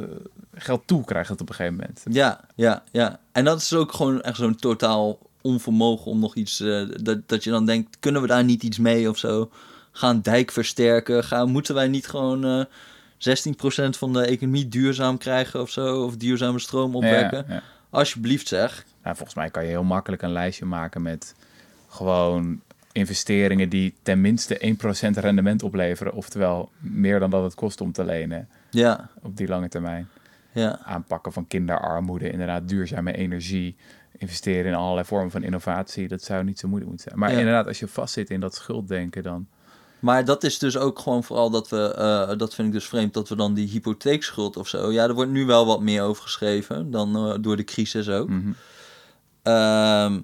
[0.54, 2.02] geld toe krijgen het op een gegeven moment.
[2.10, 3.20] Ja, ja, ja.
[3.32, 6.60] En dat is ook gewoon echt zo'n totaal onvermogen om nog iets...
[6.60, 9.50] eh, dat, dat je dan denkt, kunnen we daar niet iets mee of zo?
[9.92, 11.24] Gaan dijk versterken?
[11.24, 12.64] Gaan, moeten wij niet gewoon eh
[13.24, 16.04] 16% van de economie duurzaam krijgen of zo?
[16.04, 17.44] Of duurzame stroom opwekken?
[17.48, 17.62] Ja, ja.
[17.90, 18.84] Alsjeblieft zeg.
[19.02, 21.34] Nou, volgens mij kan je heel makkelijk een lijstje maken met
[21.88, 22.60] gewoon
[22.94, 24.74] investeringen die ten minste
[25.16, 26.12] 1% rendement opleveren.
[26.12, 30.08] Oftewel meer dan dat het kost om te lenen Ja, op die lange termijn.
[30.52, 30.78] ja.
[30.84, 33.76] Aanpakken van kinderarmoede, inderdaad duurzame energie,
[34.18, 36.08] investeren in allerlei vormen van innovatie.
[36.08, 37.20] Dat zou niet zo moeilijk moeten zijn.
[37.22, 37.38] Maar Ja.
[37.38, 39.46] inderdaad, als je vastzit in dat schulddenken, dan...
[39.98, 43.14] Maar dat is dus ook gewoon vooral dat we, eh, dat vind ik dus vreemd,
[43.14, 44.92] dat we dan die hypotheekschuld of zo.
[44.92, 48.28] Ja, er wordt nu wel wat meer over geschreven dan eh, door de crisis ook.
[48.28, 48.50] Mhm.
[49.42, 50.20] Ehm,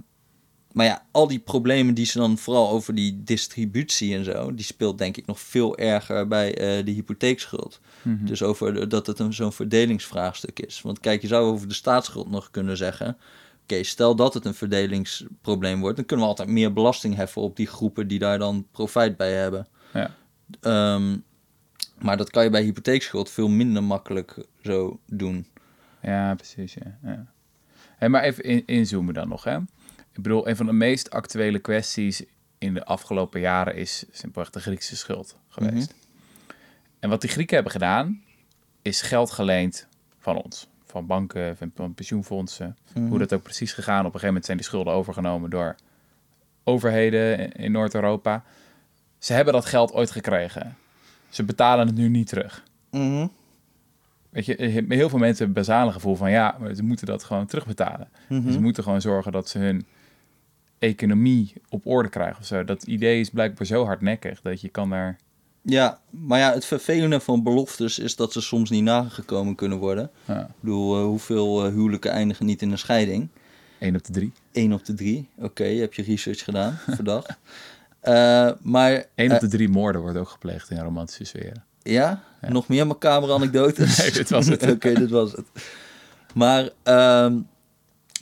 [0.72, 4.64] maar ja, al die problemen die ze dan vooral over die distributie en zo, die
[4.64, 7.80] speelt denk ik nog veel erger bij eh, de hypotheekschuld.
[8.02, 8.24] Mhm.
[8.26, 10.80] Dus over de- dat het een, zo'n verdelingsvraagstuk is.
[10.83, 13.16] Want kijk, je zou over de staatsschuld nog kunnen zeggen.
[13.62, 17.56] Oké, stel dat het een verdelingsprobleem wordt, dan kunnen we altijd meer belasting heffen op
[17.56, 19.66] die groepen die daar dan profijt bij hebben.
[19.94, 20.14] Ja.
[20.61, 21.16] Ehm,
[21.98, 25.46] maar dat kan je bij hypotheekschuld veel minder makkelijk zo doen.
[26.02, 26.74] Ja, precies.
[26.74, 26.98] Ja.
[27.02, 27.26] Ja.
[27.96, 29.44] Hey, maar even in, inzoomen dan nog.
[29.44, 29.59] Hè?
[30.12, 32.23] Ik bedoel, een van de meest actuele kwesties
[32.59, 35.94] in de afgelopen jaren is simpelweg de Griekse schuld geweest.
[36.99, 38.23] En wat die Grieken hebben gedaan,
[38.83, 39.87] is geld geleend
[40.18, 40.68] van ons.
[40.85, 42.77] Van banken, van, pensioenfondsen.
[43.09, 43.99] Hoe dat ook precies gegaan.
[43.99, 45.75] Op een gegeven moment zijn die schulden overgenomen door
[46.64, 48.44] overheden in- Noord-Europa.
[49.18, 50.77] Ze hebben dat geld ooit gekregen.
[51.29, 52.64] Ze betalen het nu niet terug.
[54.31, 54.55] Weet je,
[54.88, 58.09] heel veel mensen hebben het basale gevoel van ja, maar ze moeten dat gewoon terugbetalen.
[58.29, 58.53] Mhm.
[58.53, 59.87] Ze moeten gewoon zorgen dat ze hun
[60.81, 62.64] economie op orde krijgen of zo.
[62.64, 65.19] Dat idee is blijkbaar zo hardnekkig dat je kan daar...
[65.62, 70.11] Ja, maar ja, het vervelende van beloftes is dat ze soms niet nagekomen kunnen worden.
[70.25, 73.29] Ja, Ik bedoel, eh, hoeveel eh, huwelijken eindigen niet in een scheiding?
[73.79, 74.33] één op de drie.
[74.53, 75.29] 1 op de 3.
[75.38, 77.37] Oké, je hebt je research gedaan, verdacht.
[78.01, 81.64] Eh, maar Eén op de drie moorden wordt ook gepleegd in romantische sferen.
[81.83, 82.23] ja?
[82.49, 83.97] nog meer macabere anekdotes?
[84.03, 84.62] Nee, dit was het.
[84.73, 85.47] Oké, dit was het.
[86.35, 87.38] Maar ehm,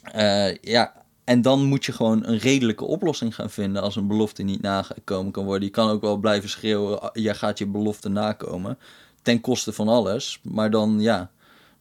[0.03, 0.93] eh, ja,
[1.29, 5.33] en dan moet je gewoon een redelijke oplossing gaan vinden als een belofte niet nagekomen
[5.33, 5.65] kan worden.
[5.65, 8.79] Je kan ook wel blijven schreeuwen, "Ah, jij gaat je belofte nakomen,
[9.23, 10.41] ten koste van alles.
[10.43, 11.31] Maar dan, ja,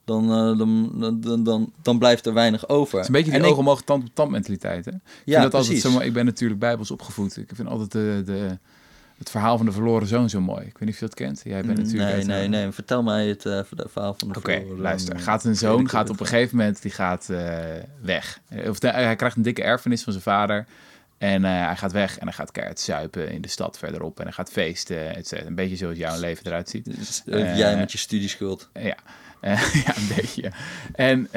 [0.06, 2.94] dan, eh, dan, dan, dan, blijft er weinig over.
[2.94, 4.86] Het is een beetje die En oog omhoog, tand op tand mentaliteit.
[4.86, 4.92] Hè?
[4.92, 6.00] Ik vind Ja, dat altijd precies.
[6.00, 7.38] Ik ben natuurlijk bijbels opgevoed.
[7.38, 8.58] Ik vind altijd de, de,
[9.18, 10.66] het verhaal van de verloren zoon zo mooi.
[10.66, 11.42] Ik weet niet of je dat kent.
[11.44, 12.72] Jij bent natuurlijk Nee, nee, eh, nee.
[12.72, 15.14] Vertel mij het eh, verhaal van de Oké, verloren luister.
[15.16, 15.24] zoon.
[15.24, 17.58] Gaat een zoon gaat op een gegeven moment die gaat eh,
[18.02, 18.40] weg.
[18.48, 20.66] Eh, Of hij krijgt een dikke erfenis van zijn vader.
[21.18, 24.18] En hij gaat weg en hij gaat keihard zuipen in de stad verderop.
[24.18, 25.32] En hij gaat feesten, et.
[25.46, 26.86] Een beetje zoals jouw leven eruit ziet.
[26.86, 28.70] Dus, jij met je studieschuld.
[28.74, 28.96] Ja,
[29.74, 30.52] ja een beetje.
[30.96, 31.28] En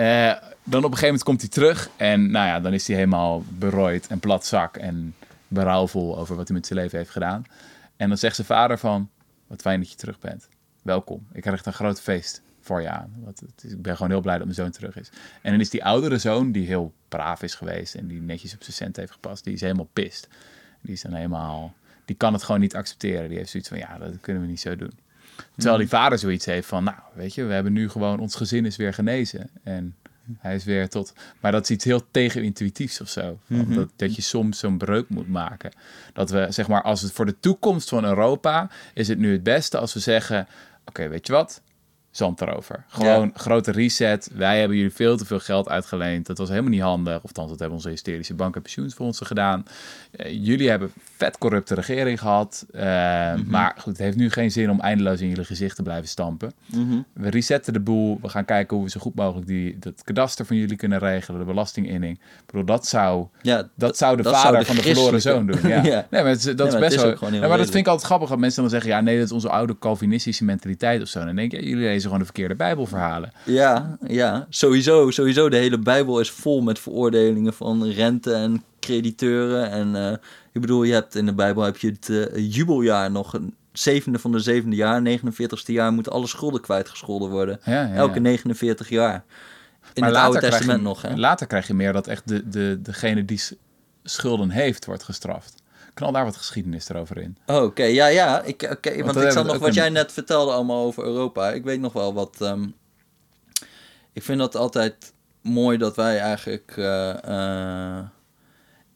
[0.64, 1.90] dan op een gegeven moment komt hij terug.
[1.96, 4.76] En nou ja, dan is hij helemaal berooid en plat zak.
[4.76, 5.14] En
[5.48, 7.46] berouwvol over wat hij met zijn leven heeft gedaan.
[8.00, 9.10] En dan zegt zijn vader van...
[9.46, 10.48] Wat fijn dat je terug bent.
[10.82, 11.26] Welkom.
[11.32, 13.12] Ik krijg een groot feest voor je aan.
[13.18, 15.10] Want het is- ik ben gewoon heel blij dat mijn zoon terug is.
[15.42, 17.94] En dan is die oudere zoon, die heel braaf is geweest...
[17.94, 19.44] en die netjes op zijn cent heeft gepast...
[19.44, 20.28] die is helemaal pist.
[20.80, 21.74] Die is dan helemaal...
[22.04, 23.28] Die kan het gewoon niet accepteren.
[23.28, 24.92] Die heeft zoiets van, ja, dat kunnen we niet zo doen.
[25.54, 28.66] Terwijl die vader zoiets heeft van, nou, weet je, we hebben nu gewoon, ons gezin
[28.66, 29.50] is weer genezen.
[29.62, 29.96] En
[30.38, 31.12] hij is weer tot...
[31.40, 33.38] Maar dat is iets heel tegenintuïtiefs of zo.
[33.46, 35.72] Van dat, dat je soms zo'n breuk moet maken.
[36.12, 38.70] Dat we, zeg maar, als het voor de toekomst van Europa...
[38.94, 40.48] is het nu het beste als we zeggen...
[40.84, 41.62] Oké, weet je wat?
[42.10, 42.84] Zand erover.
[42.88, 44.30] Gewoon grote reset.
[44.34, 46.26] Wij hebben jullie veel te veel geld uitgeleend.
[46.26, 47.16] Dat was helemaal niet handig.
[47.16, 49.64] Of althans, dat hebben onze hysterische banken en pensioenfondsen gedaan.
[50.10, 52.66] Eh, jullie hebben vet corrupte regering gehad.
[52.72, 52.82] Eh,
[53.46, 56.52] Maar goed, het heeft nu geen zin om eindeloos in jullie gezicht te blijven stampen.
[57.12, 58.18] We resetten de boel.
[58.22, 61.40] We gaan kijken hoe we zo goed mogelijk die, dat kadaster van jullie kunnen regelen.
[61.40, 62.16] De belastinginning.
[62.18, 65.20] Ik bedoel, dat zou, Ja, dat zou de dat vader zou de van de verloren
[65.20, 65.68] zoon doen.
[65.68, 65.82] Ja.
[65.90, 66.06] Ja.
[66.10, 67.30] Nee, maar het, dat is best wel...
[67.30, 68.28] maar dat vind ik altijd grappig.
[68.28, 71.24] Dat mensen dan zeggen, ja nee, dat is onze oude Calvinistische mentaliteit of zo.
[71.24, 73.32] Dan denk je, ja, jullie lezen gewoon de verkeerde bijbelverhalen.
[73.44, 74.46] Ja, ja.
[74.48, 75.48] Sowieso, sowieso.
[75.48, 79.70] De hele Bijbel is vol met veroordelingen van rente en crediteuren.
[79.70, 80.12] En eh,
[80.52, 83.32] ik bedoel, je hebt in de Bijbel heb je het eh, jubeljaar nog.
[83.34, 87.60] Een zevende van de zevende jaar, 49ste jaar, moeten alle schulden kwijtgescholden worden.
[87.64, 88.20] Ja, ja, Elke ja.
[88.20, 89.24] 49 jaar.
[89.94, 91.16] In Maar het Oude je- Testament nog, hè?
[91.16, 93.40] Later krijg je meer dat echt de, de, degene die
[94.04, 95.59] schulden heeft, wordt gestraft.
[96.00, 97.36] Knal daar wat geschiedenis erover in.
[97.46, 98.42] Oh, Oké, ja, ja.
[98.42, 101.04] Ik, oké, want dat ik zat we nog wat een- jij net vertelde allemaal over
[101.04, 101.50] Europa.
[101.50, 102.36] Ik weet nog wel wat.
[102.40, 102.68] ehm,
[104.12, 106.72] ik vind dat altijd mooi dat wij eigenlijk.
[106.76, 107.24] eh,
[107.98, 108.04] eh,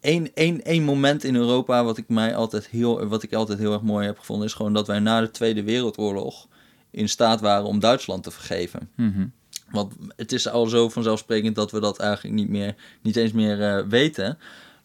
[0.01, 3.73] één, één, één moment in Europa wat ik, mij altijd heel, wat ik altijd heel
[3.73, 6.47] erg mooi heb gevonden, is gewoon dat wij na de Tweede Wereldoorlog
[6.91, 8.89] in staat waren om Duitsland te vergeven.
[8.95, 9.25] Mhm.
[9.71, 13.61] Want het is al zo vanzelfsprekend dat we dat eigenlijk niet, meer, niet eens meer
[13.77, 14.37] eh, weten.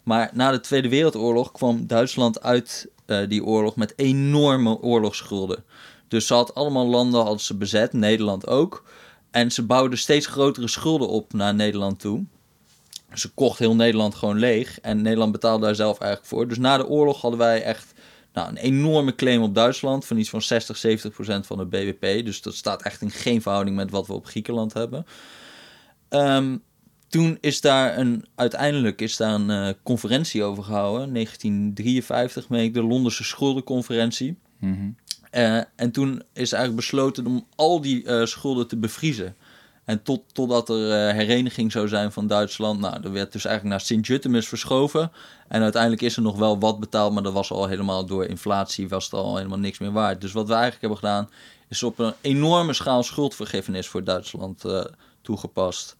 [0.03, 5.63] Maar na de Tweede Wereldoorlog kwam Duitsland uit eh, die oorlog met enorme oorlogsschulden.
[6.07, 8.83] Dus ze had allemaal landen hadden ze bezet, Nederland ook.
[9.31, 12.23] En ze bouwden steeds grotere schulden op naar Nederland toe.
[13.13, 14.79] Ze kocht heel Nederland gewoon leeg.
[14.79, 16.47] En Nederland betaalde daar zelf eigenlijk voor.
[16.47, 17.93] Dus na de oorlog hadden wij echt
[18.33, 20.05] nou, een enorme claim op Duitsland.
[20.05, 22.25] Van iets van 60, 70 procent van het BBP.
[22.25, 25.05] Dus dat staat echt in geen verhouding met wat we op Griekenland hebben.
[26.09, 26.57] Ehm,
[27.11, 31.13] toen is daar een, uiteindelijk is daar een eh, conferentie over gehouden.
[31.13, 34.37] 1953, meen ik, de Londense Schuldenconferentie.
[34.59, 34.89] Mhm.
[35.31, 39.35] Eh, en toen is eigenlijk besloten om al die eh, schulden te bevriezen.
[39.85, 42.79] En tot, totdat er hereniging zou zijn van Duitsland.
[42.79, 45.11] Nou, er werd dus eigenlijk naar Sint-Jutemus verschoven.
[45.47, 48.89] En uiteindelijk is er nog wel wat betaald, maar dat was al helemaal door inflatie,
[48.89, 50.21] was het al helemaal niks meer waard.
[50.21, 51.29] Dus wat we eigenlijk hebben gedaan,
[51.67, 54.63] is op een enorme schaal schuldvergiffenis voor Duitsland
[55.21, 55.97] toegepast.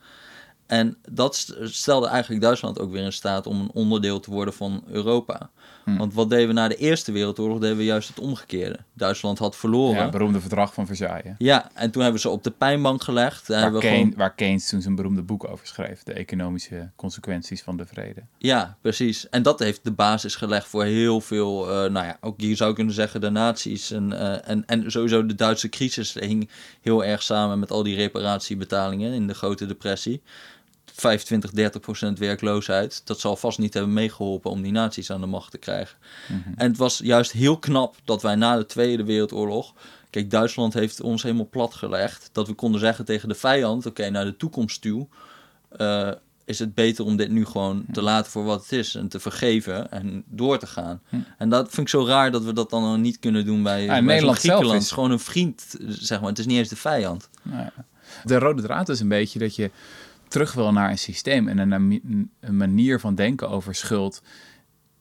[0.71, 4.53] En dat st- stelde eigenlijk Duitsland ook weer in staat om een onderdeel te worden
[4.53, 5.49] van Europa.
[5.85, 5.97] Hm.
[5.97, 7.59] Want wat deden we na de Eerste Wereldoorlog?
[7.59, 8.79] Deden we juist het omgekeerde.
[8.93, 9.91] Duitsland had verloren.
[9.91, 11.35] Ja, Ja, het beroemde verdrag van Versailles.
[11.73, 13.47] en toen hebben ze op de pijnbank gelegd.
[13.47, 16.03] Waar, gewoon, waar Keynes toen zijn beroemde boek over schreef.
[16.03, 18.21] De economische consequenties van de vrede.
[18.37, 19.29] ja, precies.
[19.29, 22.73] En dat heeft de basis gelegd voor heel veel, eh, nou ja, ook hier zou
[22.73, 23.91] kunnen zeggen de naties.
[23.91, 26.49] En, eh, en, en sowieso de Duitse crisis hing
[26.81, 30.21] heel erg samen met al die reparatiebetalingen in de grote depressie.
[30.95, 33.01] 25, 30 procent werkloosheid.
[33.03, 35.97] Dat zal vast niet hebben meegeholpen om die naties aan de macht te krijgen.
[36.55, 39.73] En het was juist heel knap dat wij na de Tweede Wereldoorlog.
[40.09, 42.29] Kijk, Duitsland heeft ons helemaal plat gelegd.
[42.31, 45.07] Dat we konden zeggen tegen de vijand: oké, naar de toekomst toe.
[45.77, 46.11] eh,
[46.45, 48.95] is het beter om dit nu gewoon te laten voor wat het is.
[48.95, 51.01] En te vergeven en door te gaan.
[51.37, 53.85] En dat vind ik zo raar dat we dat dan nog niet kunnen doen bij,
[53.87, 54.67] bij Nederland zelf Griekenland.
[54.67, 56.29] is- Het is gewoon een vriend, zeg maar.
[56.29, 57.29] Het is niet eens de vijand.
[57.41, 57.73] Nou ja.
[58.23, 59.71] De rode draad is een beetje dat je
[60.31, 64.21] terug wil naar een systeem en een, een manier van denken over schuld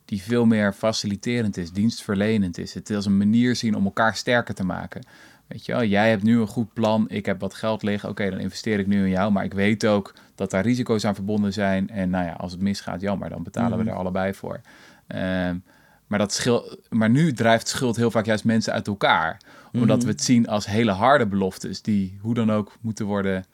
[0.05, 2.75] die veel meer faciliterend is, dienstverlenend is.
[2.75, 5.07] Het is een manier zien om elkaar sterker te maken.
[5.47, 8.31] Weet je wel, jij hebt nu een goed plan, ik heb wat geld liggen, oké,
[8.31, 11.53] dan investeer ik nu in jou, maar ik weet ook dat daar risico's aan verbonden
[11.53, 11.89] zijn.
[11.89, 14.61] En nou ja, als het misgaat, jammer, dan betalen we er allebei voor.
[15.07, 15.57] Ehm,
[16.07, 19.41] maar, dat schil, maar nu drijft schuld heel vaak juist mensen uit elkaar.
[19.73, 23.45] Omdat we het zien als hele harde beloftes die hoe dan ook moeten worden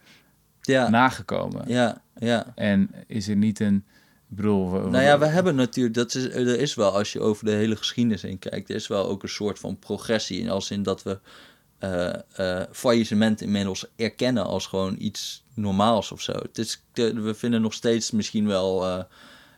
[0.66, 1.64] Ja, nagekomen.
[1.66, 2.52] ja, ja.
[2.54, 3.84] En is er niet een.
[4.30, 7.20] Ik bedoel, we- Nou ja, we hebben natuurlijk, dat is, er is wel, als je
[7.20, 10.40] over de hele geschiedenis heen kijkt, er is wel ook een soort van progressie.
[10.40, 11.18] In als in dat we
[11.78, 16.32] eh, faillissement inmiddels erkennen als gewoon iets normaals of zo.
[16.32, 19.02] Het is, we vinden nog steeds misschien wel, eh,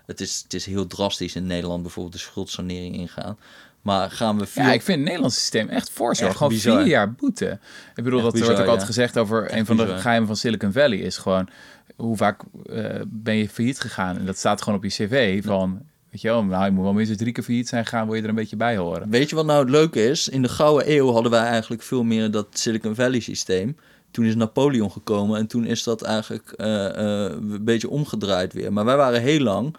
[0.07, 3.38] het, is, het is heel drastisch in Nederland bijvoorbeeld de schuldsanering ingaan.
[3.83, 4.62] Maar gaan we veel...
[4.62, 6.37] Ja, ik vind het Nederlandse systeem echt voorzorg.
[6.37, 6.79] Gewoon bizar.
[6.79, 7.59] vier jaar boete.
[7.95, 8.73] Ik bedoel, Echt dat bizar, wordt ook ja.
[8.73, 10.99] altijd gezegd over een van de geheimen van Silicon Valley.
[10.99, 11.49] Is gewoon,
[11.97, 14.19] hoe vaak eh, ben je failliet gegaan?
[14.19, 16.93] En dat staat gewoon op je cv van, weet je wel, nou, je moet wel
[16.93, 19.11] minstens drie keer failliet zijn gaan, wil je er een beetje bij horen.
[19.11, 20.29] Weet je wat nou het leuke is?
[20.29, 23.77] In de Gouden Eeuw hadden wij eigenlijk veel meer dat Silicon Valley systeem.
[24.11, 28.73] Toen is Napoleon gekomen en toen is dat eigenlijk eh, eh, een beetje omgedraaid weer.
[28.73, 29.77] Maar wij waren heel lang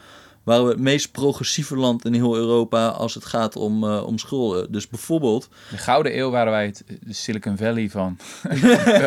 [0.49, 4.17] waren we het meest progressieve land in heel Europa als het gaat om, eh, om
[4.17, 4.71] schulden.
[4.71, 8.17] Dus bijvoorbeeld, De Gouden Eeuw waren wij het de Silicon Valley van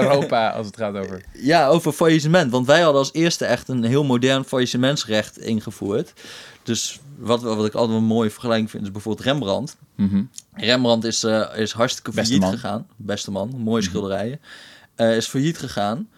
[0.00, 1.24] Europa als het gaat over...
[1.32, 2.50] ja, over faillissement.
[2.50, 6.12] Want wij hadden als eerste echt een heel modern faillissementsrecht ingevoerd.
[6.62, 9.76] Dus wat, wat ik altijd een mooie vergelijking vind, is bijvoorbeeld Rembrandt.
[9.94, 10.22] Mhm.
[10.52, 12.86] Rembrandt is, eh, is hartstikke failliet gegaan.
[12.96, 14.40] Beste man, mooie schilderijen.
[14.94, 16.08] Eh, is failliet gegaan.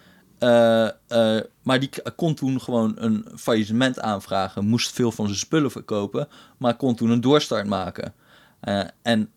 [0.45, 4.67] Eh, eh, maar die kon toen gewoon een faillissement aanvragen.
[4.67, 6.29] Moest veel van zijn spullen verkopen.
[6.59, 8.15] Maar kon toen een doorstart maken.
[8.61, 9.31] Eh, en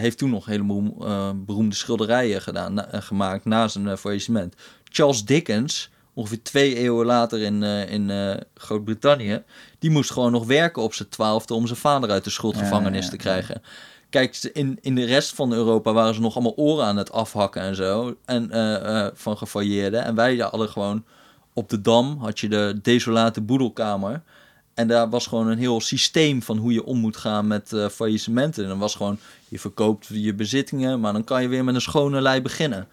[0.00, 0.96] heeft toen nog een heleboel
[1.36, 4.54] beroemde schilderijen gedaan, na- gemaakt na zijn faillissement.
[4.84, 8.10] Charles Dickens, ongeveer twee eeuwen later in, in
[8.54, 9.42] Groot-Brittannië,
[9.78, 13.04] die moest gewoon nog werken op zijn twaalfde om zijn vader uit de schuldgevangenis Ja,
[13.04, 13.62] ja, te krijgen.
[14.10, 17.62] Kijk, in, in de rest van Europa waren ze nog allemaal oren aan het afhakken
[17.62, 18.16] en zo.
[18.24, 20.04] En, eh, eh, van gefailleerden.
[20.04, 21.04] En wij hadden gewoon
[21.52, 24.22] op de Dam had je de desolate boedelkamer.
[24.74, 27.88] En daar was gewoon een heel systeem van hoe je om moet gaan met eh,
[27.88, 28.62] faillissementen.
[28.62, 31.80] En dan was gewoon, je verkoopt je bezittingen, maar dan kan je weer met een
[31.80, 32.88] schone lei beginnen.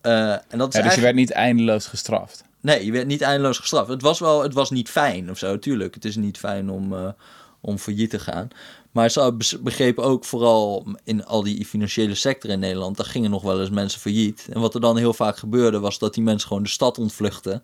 [0.00, 2.44] En dat is Ja, dus je werd niet eindeloos gestraft.
[2.60, 3.88] Nee, je werd niet eindeloos gestraft.
[3.88, 5.94] Het was wel, het was niet fijn of zo, tuurlijk.
[5.94, 7.14] Het is niet fijn om,
[7.60, 8.48] om failliet te gaan.
[8.94, 13.42] Maar ze begrepen ook vooral in al die financiële sector in Nederland, daar gingen nog
[13.42, 14.48] wel eens mensen failliet.
[14.52, 17.62] En wat er dan heel vaak gebeurde, was dat die mensen gewoon de stad ontvluchten.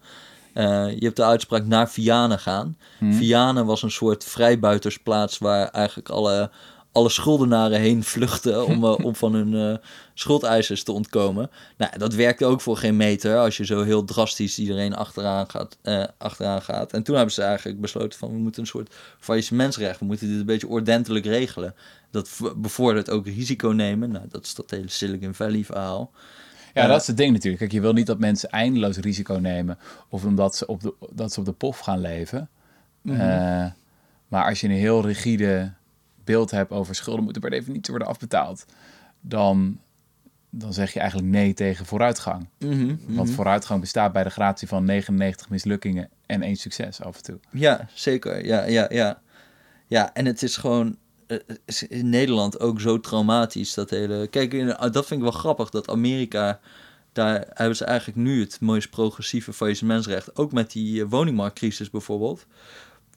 [0.52, 0.64] Eh,
[0.98, 2.76] je hebt de uitspraak naar Vianen gaan.
[2.98, 3.12] Hmm.
[3.12, 6.50] Vianen was een soort vrijbuitersplaats waar eigenlijk alle,
[6.92, 9.78] alle schuldenaren heen vluchten om, eh, om van hun eh,
[10.14, 11.50] schuldeisers te ontkomen.
[11.76, 15.76] Nou, dat werkte ook voor geen meter als je zo heel drastisch iedereen achteraan gaat.
[15.82, 16.92] eh, achteraan gaat.
[16.92, 20.38] En toen hebben ze eigenlijk besloten van we moeten een soort faillissementsrecht, we moeten dit
[20.38, 21.74] een beetje ordentelijk regelen.
[22.10, 24.10] Dat bevordert ook risico nemen.
[24.10, 26.10] Nou, dat is dat hele Silicon Valley verhaal.
[26.74, 27.58] Ja, dat is het ding natuurlijk.
[27.60, 29.78] Kijk, je wil niet dat mensen eindeloos risico nemen.
[30.08, 32.48] Of omdat ze op de, dat ze op de pof gaan leven.
[33.02, 33.70] Mhm.
[34.28, 35.72] Maar als je een heel rigide
[36.24, 38.64] beeld hebt over schulden moeten per definitie worden afbetaald.
[39.20, 39.80] Dan,
[40.50, 42.48] dan zeg je eigenlijk nee tegen vooruitgang.
[42.58, 43.36] Mhm, Want mhm.
[43.36, 47.38] vooruitgang bestaat bij de gratie van 99 mislukkingen en één succes af en toe.
[47.50, 48.46] Ja, zeker.
[48.46, 49.20] Ja, ja, ja.
[49.86, 51.38] Ja, en het is gewoon eh,
[51.88, 54.26] in Nederland ook zo traumatisch, dat hele...
[54.26, 56.60] Kijk, ah, dat vind ik wel grappig, dat Amerika...
[57.12, 60.36] Daar hebben ze eigenlijk nu het meest progressieve faillissementsrecht.
[60.36, 62.46] Ook met die eh, woningmarktcrisis bijvoorbeeld.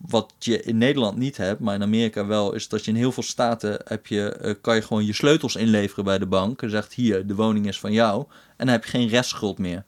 [0.10, 2.54] Wat je in Nederland niet hebt, maar in Amerika wel...
[2.54, 5.56] is dat je in heel veel staten heb je, eh, kan je gewoon je sleutels
[5.56, 6.62] inleveren bij de bank.
[6.62, 8.26] En zegt, hier, de woning is van jou.
[8.58, 9.86] En dan heb je geen restschuld meer.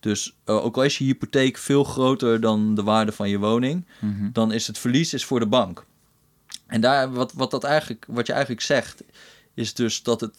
[0.00, 3.86] Dus eh, ook al is je hypotheek veel groter dan de waarde van je woning
[4.32, 5.84] dan is het verlies is voor de bank.
[6.66, 9.02] En daar, wat, wat, dat eigenlijk, wat je eigenlijk zegt,
[9.54, 10.36] is dus dat, het,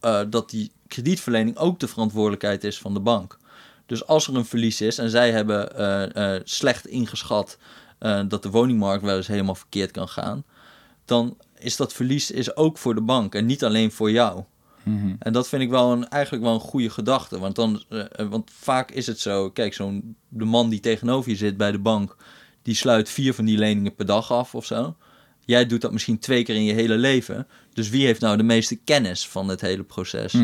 [0.00, 3.38] eh, dat die kredietverlening ook de verantwoordelijkheid is van de bank.
[3.86, 7.58] Dus als er een verlies is en zij hebben slecht ingeschat
[8.04, 10.44] eh, dat de woningmarkt wel eens helemaal verkeerd kan gaan,
[11.04, 14.44] dan is dat verlies is ook voor de bank en niet alleen voor jou.
[14.82, 15.14] Mhm.
[15.18, 17.38] En dat vind ik wel een, eigenlijk wel een goede gedachte.
[17.38, 21.36] Want, dan, eh, want vaak is het zo, kijk, zo'n de man die tegenover je
[21.36, 22.16] zit bij de bank,
[22.62, 24.96] die sluit vier van die leningen per dag af of zo.
[25.46, 27.46] Jij doet dat misschien twee keer in je hele leven.
[27.72, 30.34] Dus wie heeft nou de meeste kennis van het hele proces?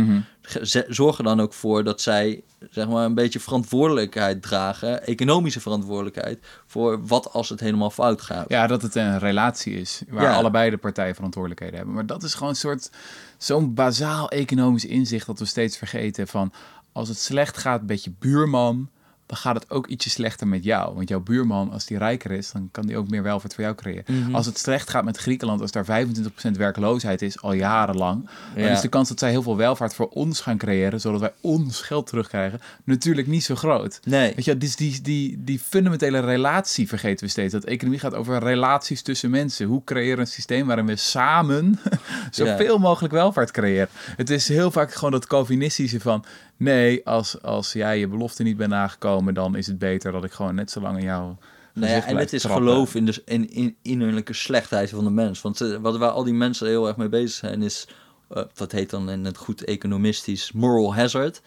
[0.62, 5.60] Ze- Zorg er dan ook voor dat zij zeg maar, een beetje verantwoordelijkheid dragen, economische
[5.60, 8.48] verantwoordelijkheid, voor wat als het helemaal fout gaat.
[8.48, 10.34] Ja, dat het een relatie is waar Ja.
[10.34, 11.94] allebei de partijen verantwoordelijkheden hebben.
[11.94, 12.90] Maar dat is gewoon een soort
[13.38, 16.52] zo'n bazaal economisch inzicht dat we steeds vergeten van
[16.92, 18.88] als het slecht gaat met je buurman,
[19.30, 20.94] dan gaat het ook ietsje slechter met jou.
[20.94, 23.76] Want jouw buurman, als die rijker is, dan kan die ook meer welvaart voor jou
[23.76, 24.04] creëren.
[24.06, 24.34] Mhm.
[24.34, 28.80] Als het slecht gaat met Griekenland, als daar 25% werkloosheid is, al jarenlang, dan is
[28.80, 32.06] de kans dat zij heel veel welvaart voor ons gaan creëren, zodat wij ons geld
[32.06, 34.00] terugkrijgen, natuurlijk niet zo groot.
[34.04, 34.32] Nee.
[34.34, 37.52] Weet je, dus die, die, die fundamentele relatie vergeten we steeds.
[37.52, 39.66] Dat economie gaat over relaties tussen mensen.
[39.66, 41.80] Hoe creëren we een systeem waarin we samen
[42.30, 43.88] zoveel mogelijk welvaart creëren?
[44.16, 46.24] Het is heel vaak gewoon dat Calvinistische van...
[46.60, 49.34] Nee, als, als jij je belofte niet bent nagekomen...
[49.34, 51.34] dan is het beter dat ik gewoon net zo lang in jou...
[51.74, 55.42] Nou ja, en het is geloof in de in, in, innerlijke slechtheid van de mens.
[55.42, 57.88] Want eh, wat waar al die mensen heel erg mee bezig zijn is,
[58.28, 61.40] eh, dat heet dan in het goed economistisch moral hazard.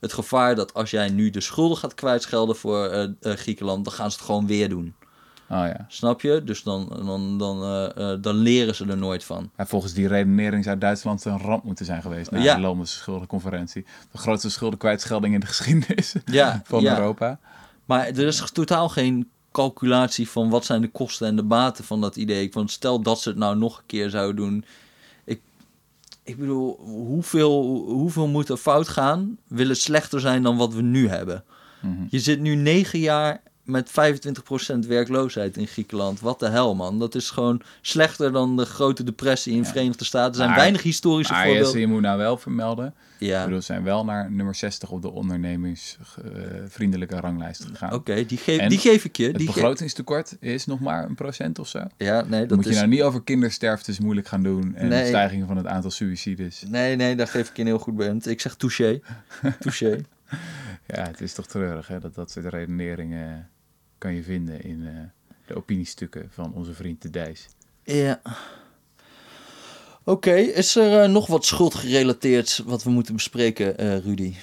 [0.00, 3.92] Het gevaar dat als jij nu de schulden gaat kwijtschelden voor eh, eh, Griekenland, dan
[3.92, 4.94] gaan ze het gewoon weer doen.
[5.52, 5.84] Oh ja.
[5.88, 6.42] Snap je?
[6.44, 9.50] Dus dan, dan, dan, eh, eh, dan leren ze er nooit van.
[9.56, 12.30] Ja, volgens die redenering zou Duitsland een ramp moeten zijn geweest...
[12.30, 12.54] na Ja.
[12.54, 13.86] de Lomelse schuldenconferentie.
[14.12, 16.96] De grootste schuldenkwijtschelding in de geschiedenis Ja, van ja.
[16.98, 17.38] Europa.
[17.84, 22.00] Maar er is totaal geen calculatie van wat zijn de kosten en de baten van
[22.00, 22.50] dat idee.
[22.52, 24.64] Want stel dat ze het nou nog een keer zouden doen.
[25.24, 25.40] Ik,
[26.22, 29.38] ik bedoel, hoeveel, hoeveel moet er fout gaan?
[29.46, 31.44] Wil het slechter zijn dan wat we nu hebben?
[31.80, 32.04] Mhm.
[32.10, 33.92] Je zit nu negen jaar met 25%
[34.88, 36.20] werkloosheid in Griekenland.
[36.20, 36.98] Wat de hel, man.
[36.98, 40.30] Dat is gewoon slechter dan de grote depressie in de Verenigde Staten.
[40.30, 41.80] Er zijn Maar- weinig historische Maar voorbeelden.
[41.80, 42.94] Je moet nou wel vermelden...
[43.18, 47.92] Ik Ja, bedoel, ze zijn wel naar nummer 60 op de ondernemingsvriendelijke ranglijst gegaan.
[47.92, 49.26] oké, die, geef, En die geef ik je.
[49.26, 51.84] Het Die ge- begrotingstekort is nog maar een procent of zo.
[51.96, 55.06] ja, nee, Dan dat moet je nou niet over kindersterftes moeilijk gaan doen en Nee.
[55.06, 56.62] stijgingen van het aantal suicides.
[56.68, 58.26] Nee, nee, daar geef ik je een heel goed bent.
[58.26, 59.00] Ik zeg touché.
[59.60, 60.00] touché.
[60.86, 63.48] Ja, het is toch treurig hè, dat dat soort redeneringen
[64.00, 64.92] kan je vinden in eh,
[65.46, 67.46] de opiniestukken van onze vriend de Dijs.
[67.84, 68.20] Ja.
[70.04, 74.34] Oké, is er eh, nog wat schuldgerelateerd wat we moeten bespreken, eh, Rudy?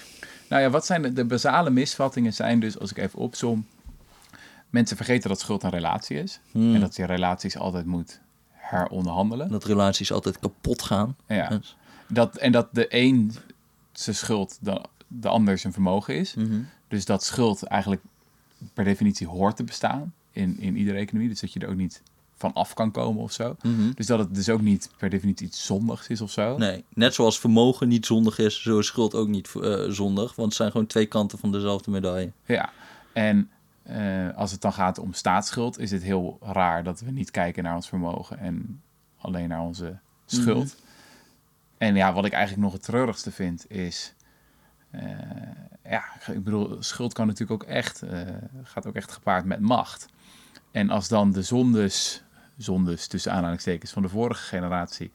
[0.49, 3.65] Nou ja, wat zijn de, de basale misvattingen zijn dus, als ik even opsom,
[4.69, 6.73] mensen vergeten dat schuld een relatie is Hmm.
[6.73, 8.19] en dat je relaties altijd moet
[8.51, 9.49] heronderhandelen.
[9.49, 11.15] Dat relaties altijd kapot gaan.
[11.27, 11.49] Ja.
[11.49, 11.75] Dus-
[12.07, 13.35] Dat, en dat de een
[13.91, 16.33] zijn schuld de, de ander zijn vermogen is.
[16.33, 16.59] Mhm.
[16.87, 18.01] Dus dat schuld eigenlijk
[18.73, 21.29] per definitie hoort te bestaan in, in iedere economie.
[21.29, 22.01] Dus dat je er ook niet
[22.37, 23.55] van af kan komen of zo.
[23.61, 23.91] Mhm.
[23.95, 26.57] Dus dat het dus ook niet per definitie iets zondigs is of zo.
[26.57, 30.35] Nee, net zoals vermogen niet zondig is, zo is schuld ook niet eh, zondig.
[30.35, 32.31] Want het zijn gewoon twee kanten van dezelfde medaille.
[32.45, 32.69] Ja.
[33.13, 33.49] En
[33.83, 37.63] eh, als het dan gaat om staatsschuld, is het heel raar dat we niet kijken
[37.63, 38.81] naar ons vermogen en
[39.17, 40.65] alleen naar onze schuld.
[40.65, 40.85] Mhm.
[41.77, 44.13] En ja, wat ik eigenlijk nog het treurigste vind is.
[44.91, 45.01] Eh,
[45.89, 48.21] ja, ik bedoel, schuld kan natuurlijk ook echt, eh,
[48.63, 50.05] gaat ook echt gepaard met macht.
[50.71, 52.23] En als dan de zondes,
[52.57, 55.11] zondes tussen aanhalingstekens van de vorige generatie,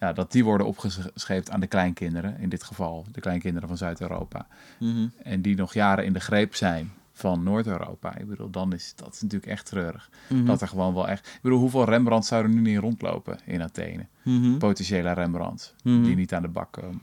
[0.00, 4.46] ja, dat die worden opgeschreven aan de kleinkinderen, in dit geval de kleinkinderen van Zuid-Europa.
[4.78, 5.06] Mhm.
[5.22, 8.16] En die nog jaren in de greep zijn van Noord-Europa.
[8.16, 10.10] Ik bedoel, dan is dat is natuurlijk echt treurig.
[10.28, 10.44] Mhm.
[10.44, 11.26] Dat er gewoon wel echt...
[11.26, 14.06] Ik bedoel, hoeveel Rembrandt zouden er nu niet rondlopen in Athene?
[14.22, 14.56] Mhm.
[14.58, 16.02] Potentiële Rembrandts, Mhm.
[16.02, 17.00] die niet aan de bak komen.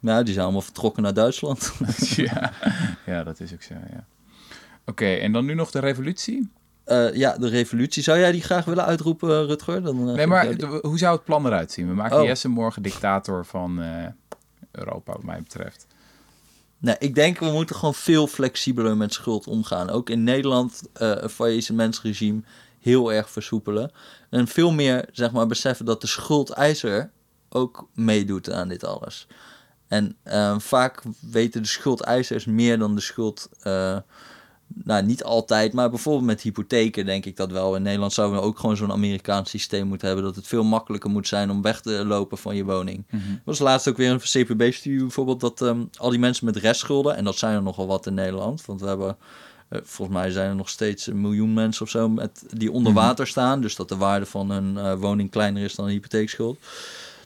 [0.00, 1.72] Nou, die zijn allemaal vertrokken naar Duitsland.
[2.16, 2.52] ja.
[3.06, 4.04] ja, dat is ook zo, ja.
[4.86, 6.50] Oké, en dan nu nog de revolutie?
[6.84, 8.02] Eh, ja, de revolutie.
[8.02, 9.82] Zou jij die graag willen uitroepen, eh, Rutger?
[9.82, 11.88] Dan, eh, Nee, maar die- hoe zou het plan eruit zien?
[11.88, 12.24] We maken Oh.
[12.26, 13.82] Jesse morgen dictator van
[14.70, 15.86] Europa, wat mij betreft.
[16.78, 19.90] Nee, ik denk we moeten gewoon veel flexibeler met schuld omgaan.
[19.90, 22.42] Ook in Nederland een faillissementsregime
[22.80, 23.90] heel erg versoepelen.
[24.30, 27.10] En veel meer zeg maar, beseffen dat de schuldeiser
[27.48, 29.26] ook meedoet aan dit alles.
[29.90, 33.48] En eh, vaak weten de schuldeisers meer dan de schuld.
[33.62, 33.96] eh,
[34.84, 37.76] nou, niet altijd, maar bijvoorbeeld met hypotheken denk ik dat wel.
[37.76, 40.24] In Nederland zouden we ook gewoon zo'n Amerikaans systeem moeten hebben.
[40.26, 43.04] Dat het veel makkelijker moet zijn om weg te lopen van je woning.
[43.10, 47.16] Er was laatst ook weer een CPB-studie bijvoorbeeld dat ehm, al die mensen met restschulden,
[47.16, 49.16] en dat zijn er nogal wat in Nederland, want we hebben,
[49.68, 52.92] eh, volgens mij zijn er nog steeds een miljoen mensen of zo met, die onder
[52.92, 53.00] Mhm.
[53.00, 56.58] water staan, dus dat de waarde van hun eh, woning kleiner is dan een hypotheekschuld,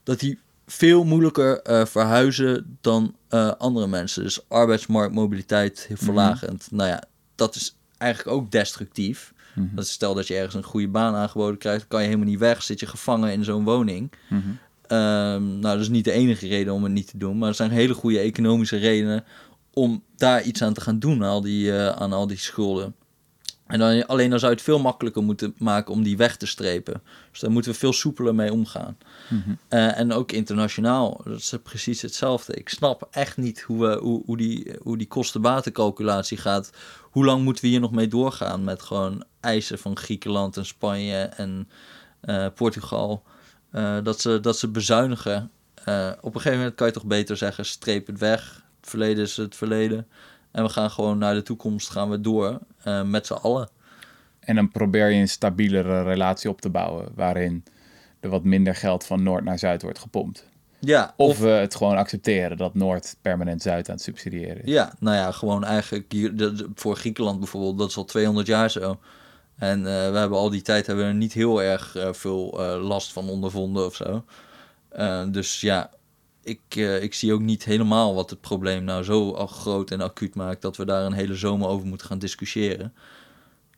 [0.03, 4.23] dat die veel moeilijker eh, verhuizen dan eh, andere mensen.
[4.23, 6.69] Dus arbeidsmarktmobiliteit verlagend.
[6.71, 7.03] Nou ja,
[7.35, 9.33] dat is eigenlijk ook destructief.
[9.55, 9.75] Mhm.
[9.75, 12.39] Dat is stel dat je ergens een goede baan aangeboden krijgt, kan je helemaal niet
[12.39, 14.13] weg, zit je gevangen in zo'n woning.
[14.29, 14.41] Mhm.
[14.87, 17.55] Ehm, nou, dat is niet de enige reden om het niet te doen, maar er
[17.55, 19.25] zijn hele goede economische redenen
[19.73, 22.95] om daar iets aan te gaan doen, al die, eh, aan al die schulden.
[23.67, 26.47] En dan, alleen dan zou je het veel makkelijker moeten maken om die weg te
[26.47, 27.03] strepen.
[27.31, 28.99] Dus daar moeten we veel soepeler mee omgaan.
[29.29, 29.55] Mhm.
[29.69, 32.55] Eh, en ook internationaal, dat is precies hetzelfde.
[32.55, 36.71] Ik snap echt niet hoe, we, hoe, hoe die, hoe die kostenbatencalculatie gaat.
[37.01, 41.19] Hoe lang moeten we hier nog mee doorgaan met gewoon eisen van Griekenland en Spanje
[41.19, 41.69] en
[42.21, 43.23] eh, Portugal?
[43.71, 45.51] Eh, dat, ze, dat ze bezuinigen.
[46.21, 48.63] Op een gegeven moment kan je toch beter zeggen, streep het weg.
[48.81, 50.07] Het verleden is het verleden.
[50.55, 53.69] En we gaan gewoon naar de toekomst gaan we door eh, met z'n allen.
[54.41, 57.65] En dan probeer je een stabielere relatie op te bouwen, waarin
[58.21, 60.49] er wat minder geld van Noord naar Zuid wordt gepompt.
[60.79, 64.71] Ja, Of we het gewoon accepteren dat Noord permanent Zuid aan het subsidiëren is.
[64.71, 68.71] Ja, nou ja, gewoon eigenlijk hier, de, voor Griekenland bijvoorbeeld, dat is al 200 jaar
[68.71, 69.01] zo.
[69.57, 72.59] En eh, we hebben al die tijd hebben we er niet heel erg eh, veel
[72.81, 74.25] last van ondervonden of zo.
[75.31, 75.91] Dus ja,
[76.45, 80.01] ik, eh, ik zie ook niet helemaal wat het probleem nou zo al groot en
[80.01, 82.95] acuut maakt dat we daar een hele zomer over moeten gaan discussiëren.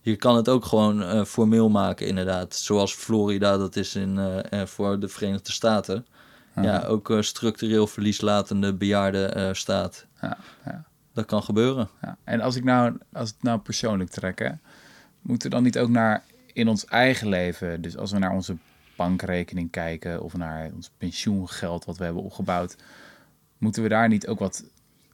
[0.00, 2.54] Je kan het ook gewoon eh, formeel maken, inderdaad.
[2.54, 6.06] Zoals Florida dat is in, eh, voor de Verenigde Staten.
[6.62, 10.06] Ja, ook structureel verlieslatende bejaarde staat.
[10.20, 10.84] Ja, ja.
[11.12, 11.88] Dat kan gebeuren.
[12.02, 12.16] Ja.
[12.24, 14.50] En als ik nou, als het nou persoonlijk trek, hè,
[15.20, 18.56] moeten we dan niet ook naar in ons eigen leven, dus als we naar onze
[18.96, 22.76] bankrekening kijken of naar ons pensioengeld wat we hebben opgebouwd,
[23.58, 24.64] moeten we daar niet ook wat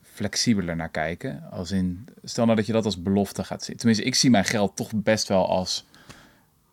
[0.03, 1.43] flexibeler naar kijken?
[1.51, 3.77] Als in, stel nou dat je dat als belofte gaat zien.
[3.77, 5.85] Tenminste, ik zie mijn geld toch best wel als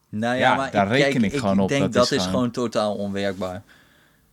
[0.09, 1.71] Nou Ja, daar reken ik gewoon op.
[1.71, 3.63] Ik denk Dat dat, is is, gewoon- totaal onwerkbaar.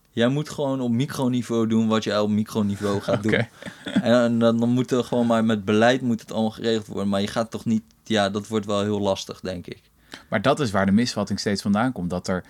[0.09, 3.33] Jij moet gewoon op microniveau doen wat je op microniveau gaat doen.
[4.01, 7.09] En dan, dan moet er gewoon maar met beleid moet het allemaal geregeld worden.
[7.09, 7.83] Maar je gaat toch niet...
[8.03, 9.81] Ja, dat wordt wel heel lastig, denk ik.
[10.27, 12.09] Maar dat is waar de misvatting steeds vandaan komt.
[12.09, 12.43] Dat er,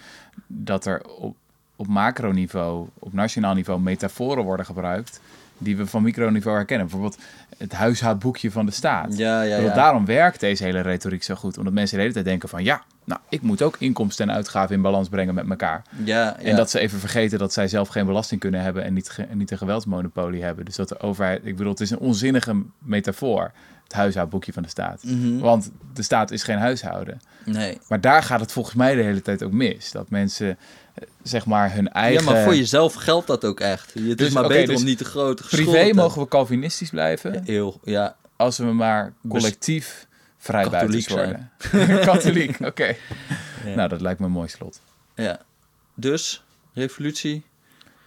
[0.47, 1.35] dat er op,
[1.75, 5.19] op macroniveau, op nationaal niveau, metaforen worden gebruikt.
[5.57, 6.87] die we van microniveau herkennen.
[6.87, 7.17] Bijvoorbeeld
[7.57, 9.17] het huishoudboekje van de staat.
[9.17, 9.73] Ja, ja, ja.
[9.73, 11.57] Daarom werkt deze hele retoriek zo goed.
[11.57, 14.75] Omdat mensen de hele tijd denken van ja, nou, ik moet ook inkomsten en uitgaven
[14.75, 15.81] in balans brengen met elkaar.
[16.03, 16.37] Ja, ja.
[16.37, 19.37] En dat ze even vergeten dat zij zelf geen belasting kunnen hebben en niet, en
[19.37, 20.65] niet een geweldsmonopolie hebben.
[20.65, 23.51] Dus dat de overheid, ik bedoel, het is een onzinnige metafoor,
[23.87, 25.03] het huishoudboekje van de staat.
[25.03, 25.37] Mhm.
[25.37, 27.21] Want de staat is geen huishouden.
[27.45, 27.77] Nee.
[27.87, 29.91] Maar daar gaat het volgens mij de hele tijd ook mis.
[29.91, 30.57] Dat mensen,
[30.93, 32.25] eh, zeg maar, hun eigen...
[32.25, 33.93] Ja, maar voor jezelf geldt dat ook echt.
[33.93, 36.89] Het Dus, is maar oké, beter dus om niet te groot Privé mogen we Calvinistisch
[36.89, 38.15] blijven, Heel, ja.
[38.35, 40.07] als we maar collectief
[40.37, 41.51] vrijbuiters worden.
[42.05, 42.95] Katholiek, oké.
[43.65, 43.75] Ja.
[43.75, 44.81] Nou, dat lijkt me een mooi slot.
[45.15, 45.39] ja.
[45.95, 47.43] Dus, revolutie.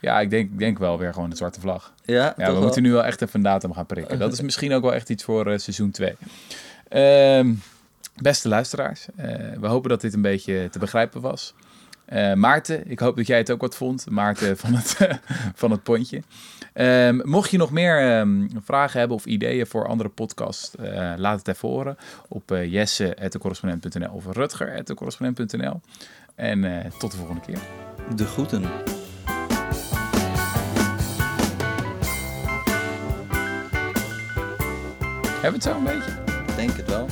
[0.01, 1.93] Ja, ik denk, ik denk wel weer gewoon de zwarte vlag.
[2.05, 2.63] Ja, Ja, toch we wel?
[2.63, 4.19] moeten nu wel echt even een datum gaan prikken.
[4.19, 6.17] Dat is misschien ook wel echt iets voor eh, seizoen 2.
[6.89, 7.53] Ehm,
[8.17, 11.55] beste luisteraars, eh, we hopen dat dit een beetje te begrijpen was.
[12.05, 14.11] Eh, Maarten, ik hoop dat jij het ook wat vond.
[14.11, 14.97] Maarten van het,
[15.55, 16.23] van het pontje.
[16.73, 21.39] Ehm, mocht je nog meer ehm, vragen hebben of ideeën voor andere podcasts, eh, laat
[21.39, 21.97] het even horen
[22.29, 25.81] op uh, jesse.decorrespondent.nl of rutger.decorrespondent.nl.
[26.35, 27.59] En eh, tot de volgende keer.
[28.17, 28.65] De groeten.
[35.41, 36.11] Hebben we het zo een beetje?
[36.47, 37.07] Ik denk het wel.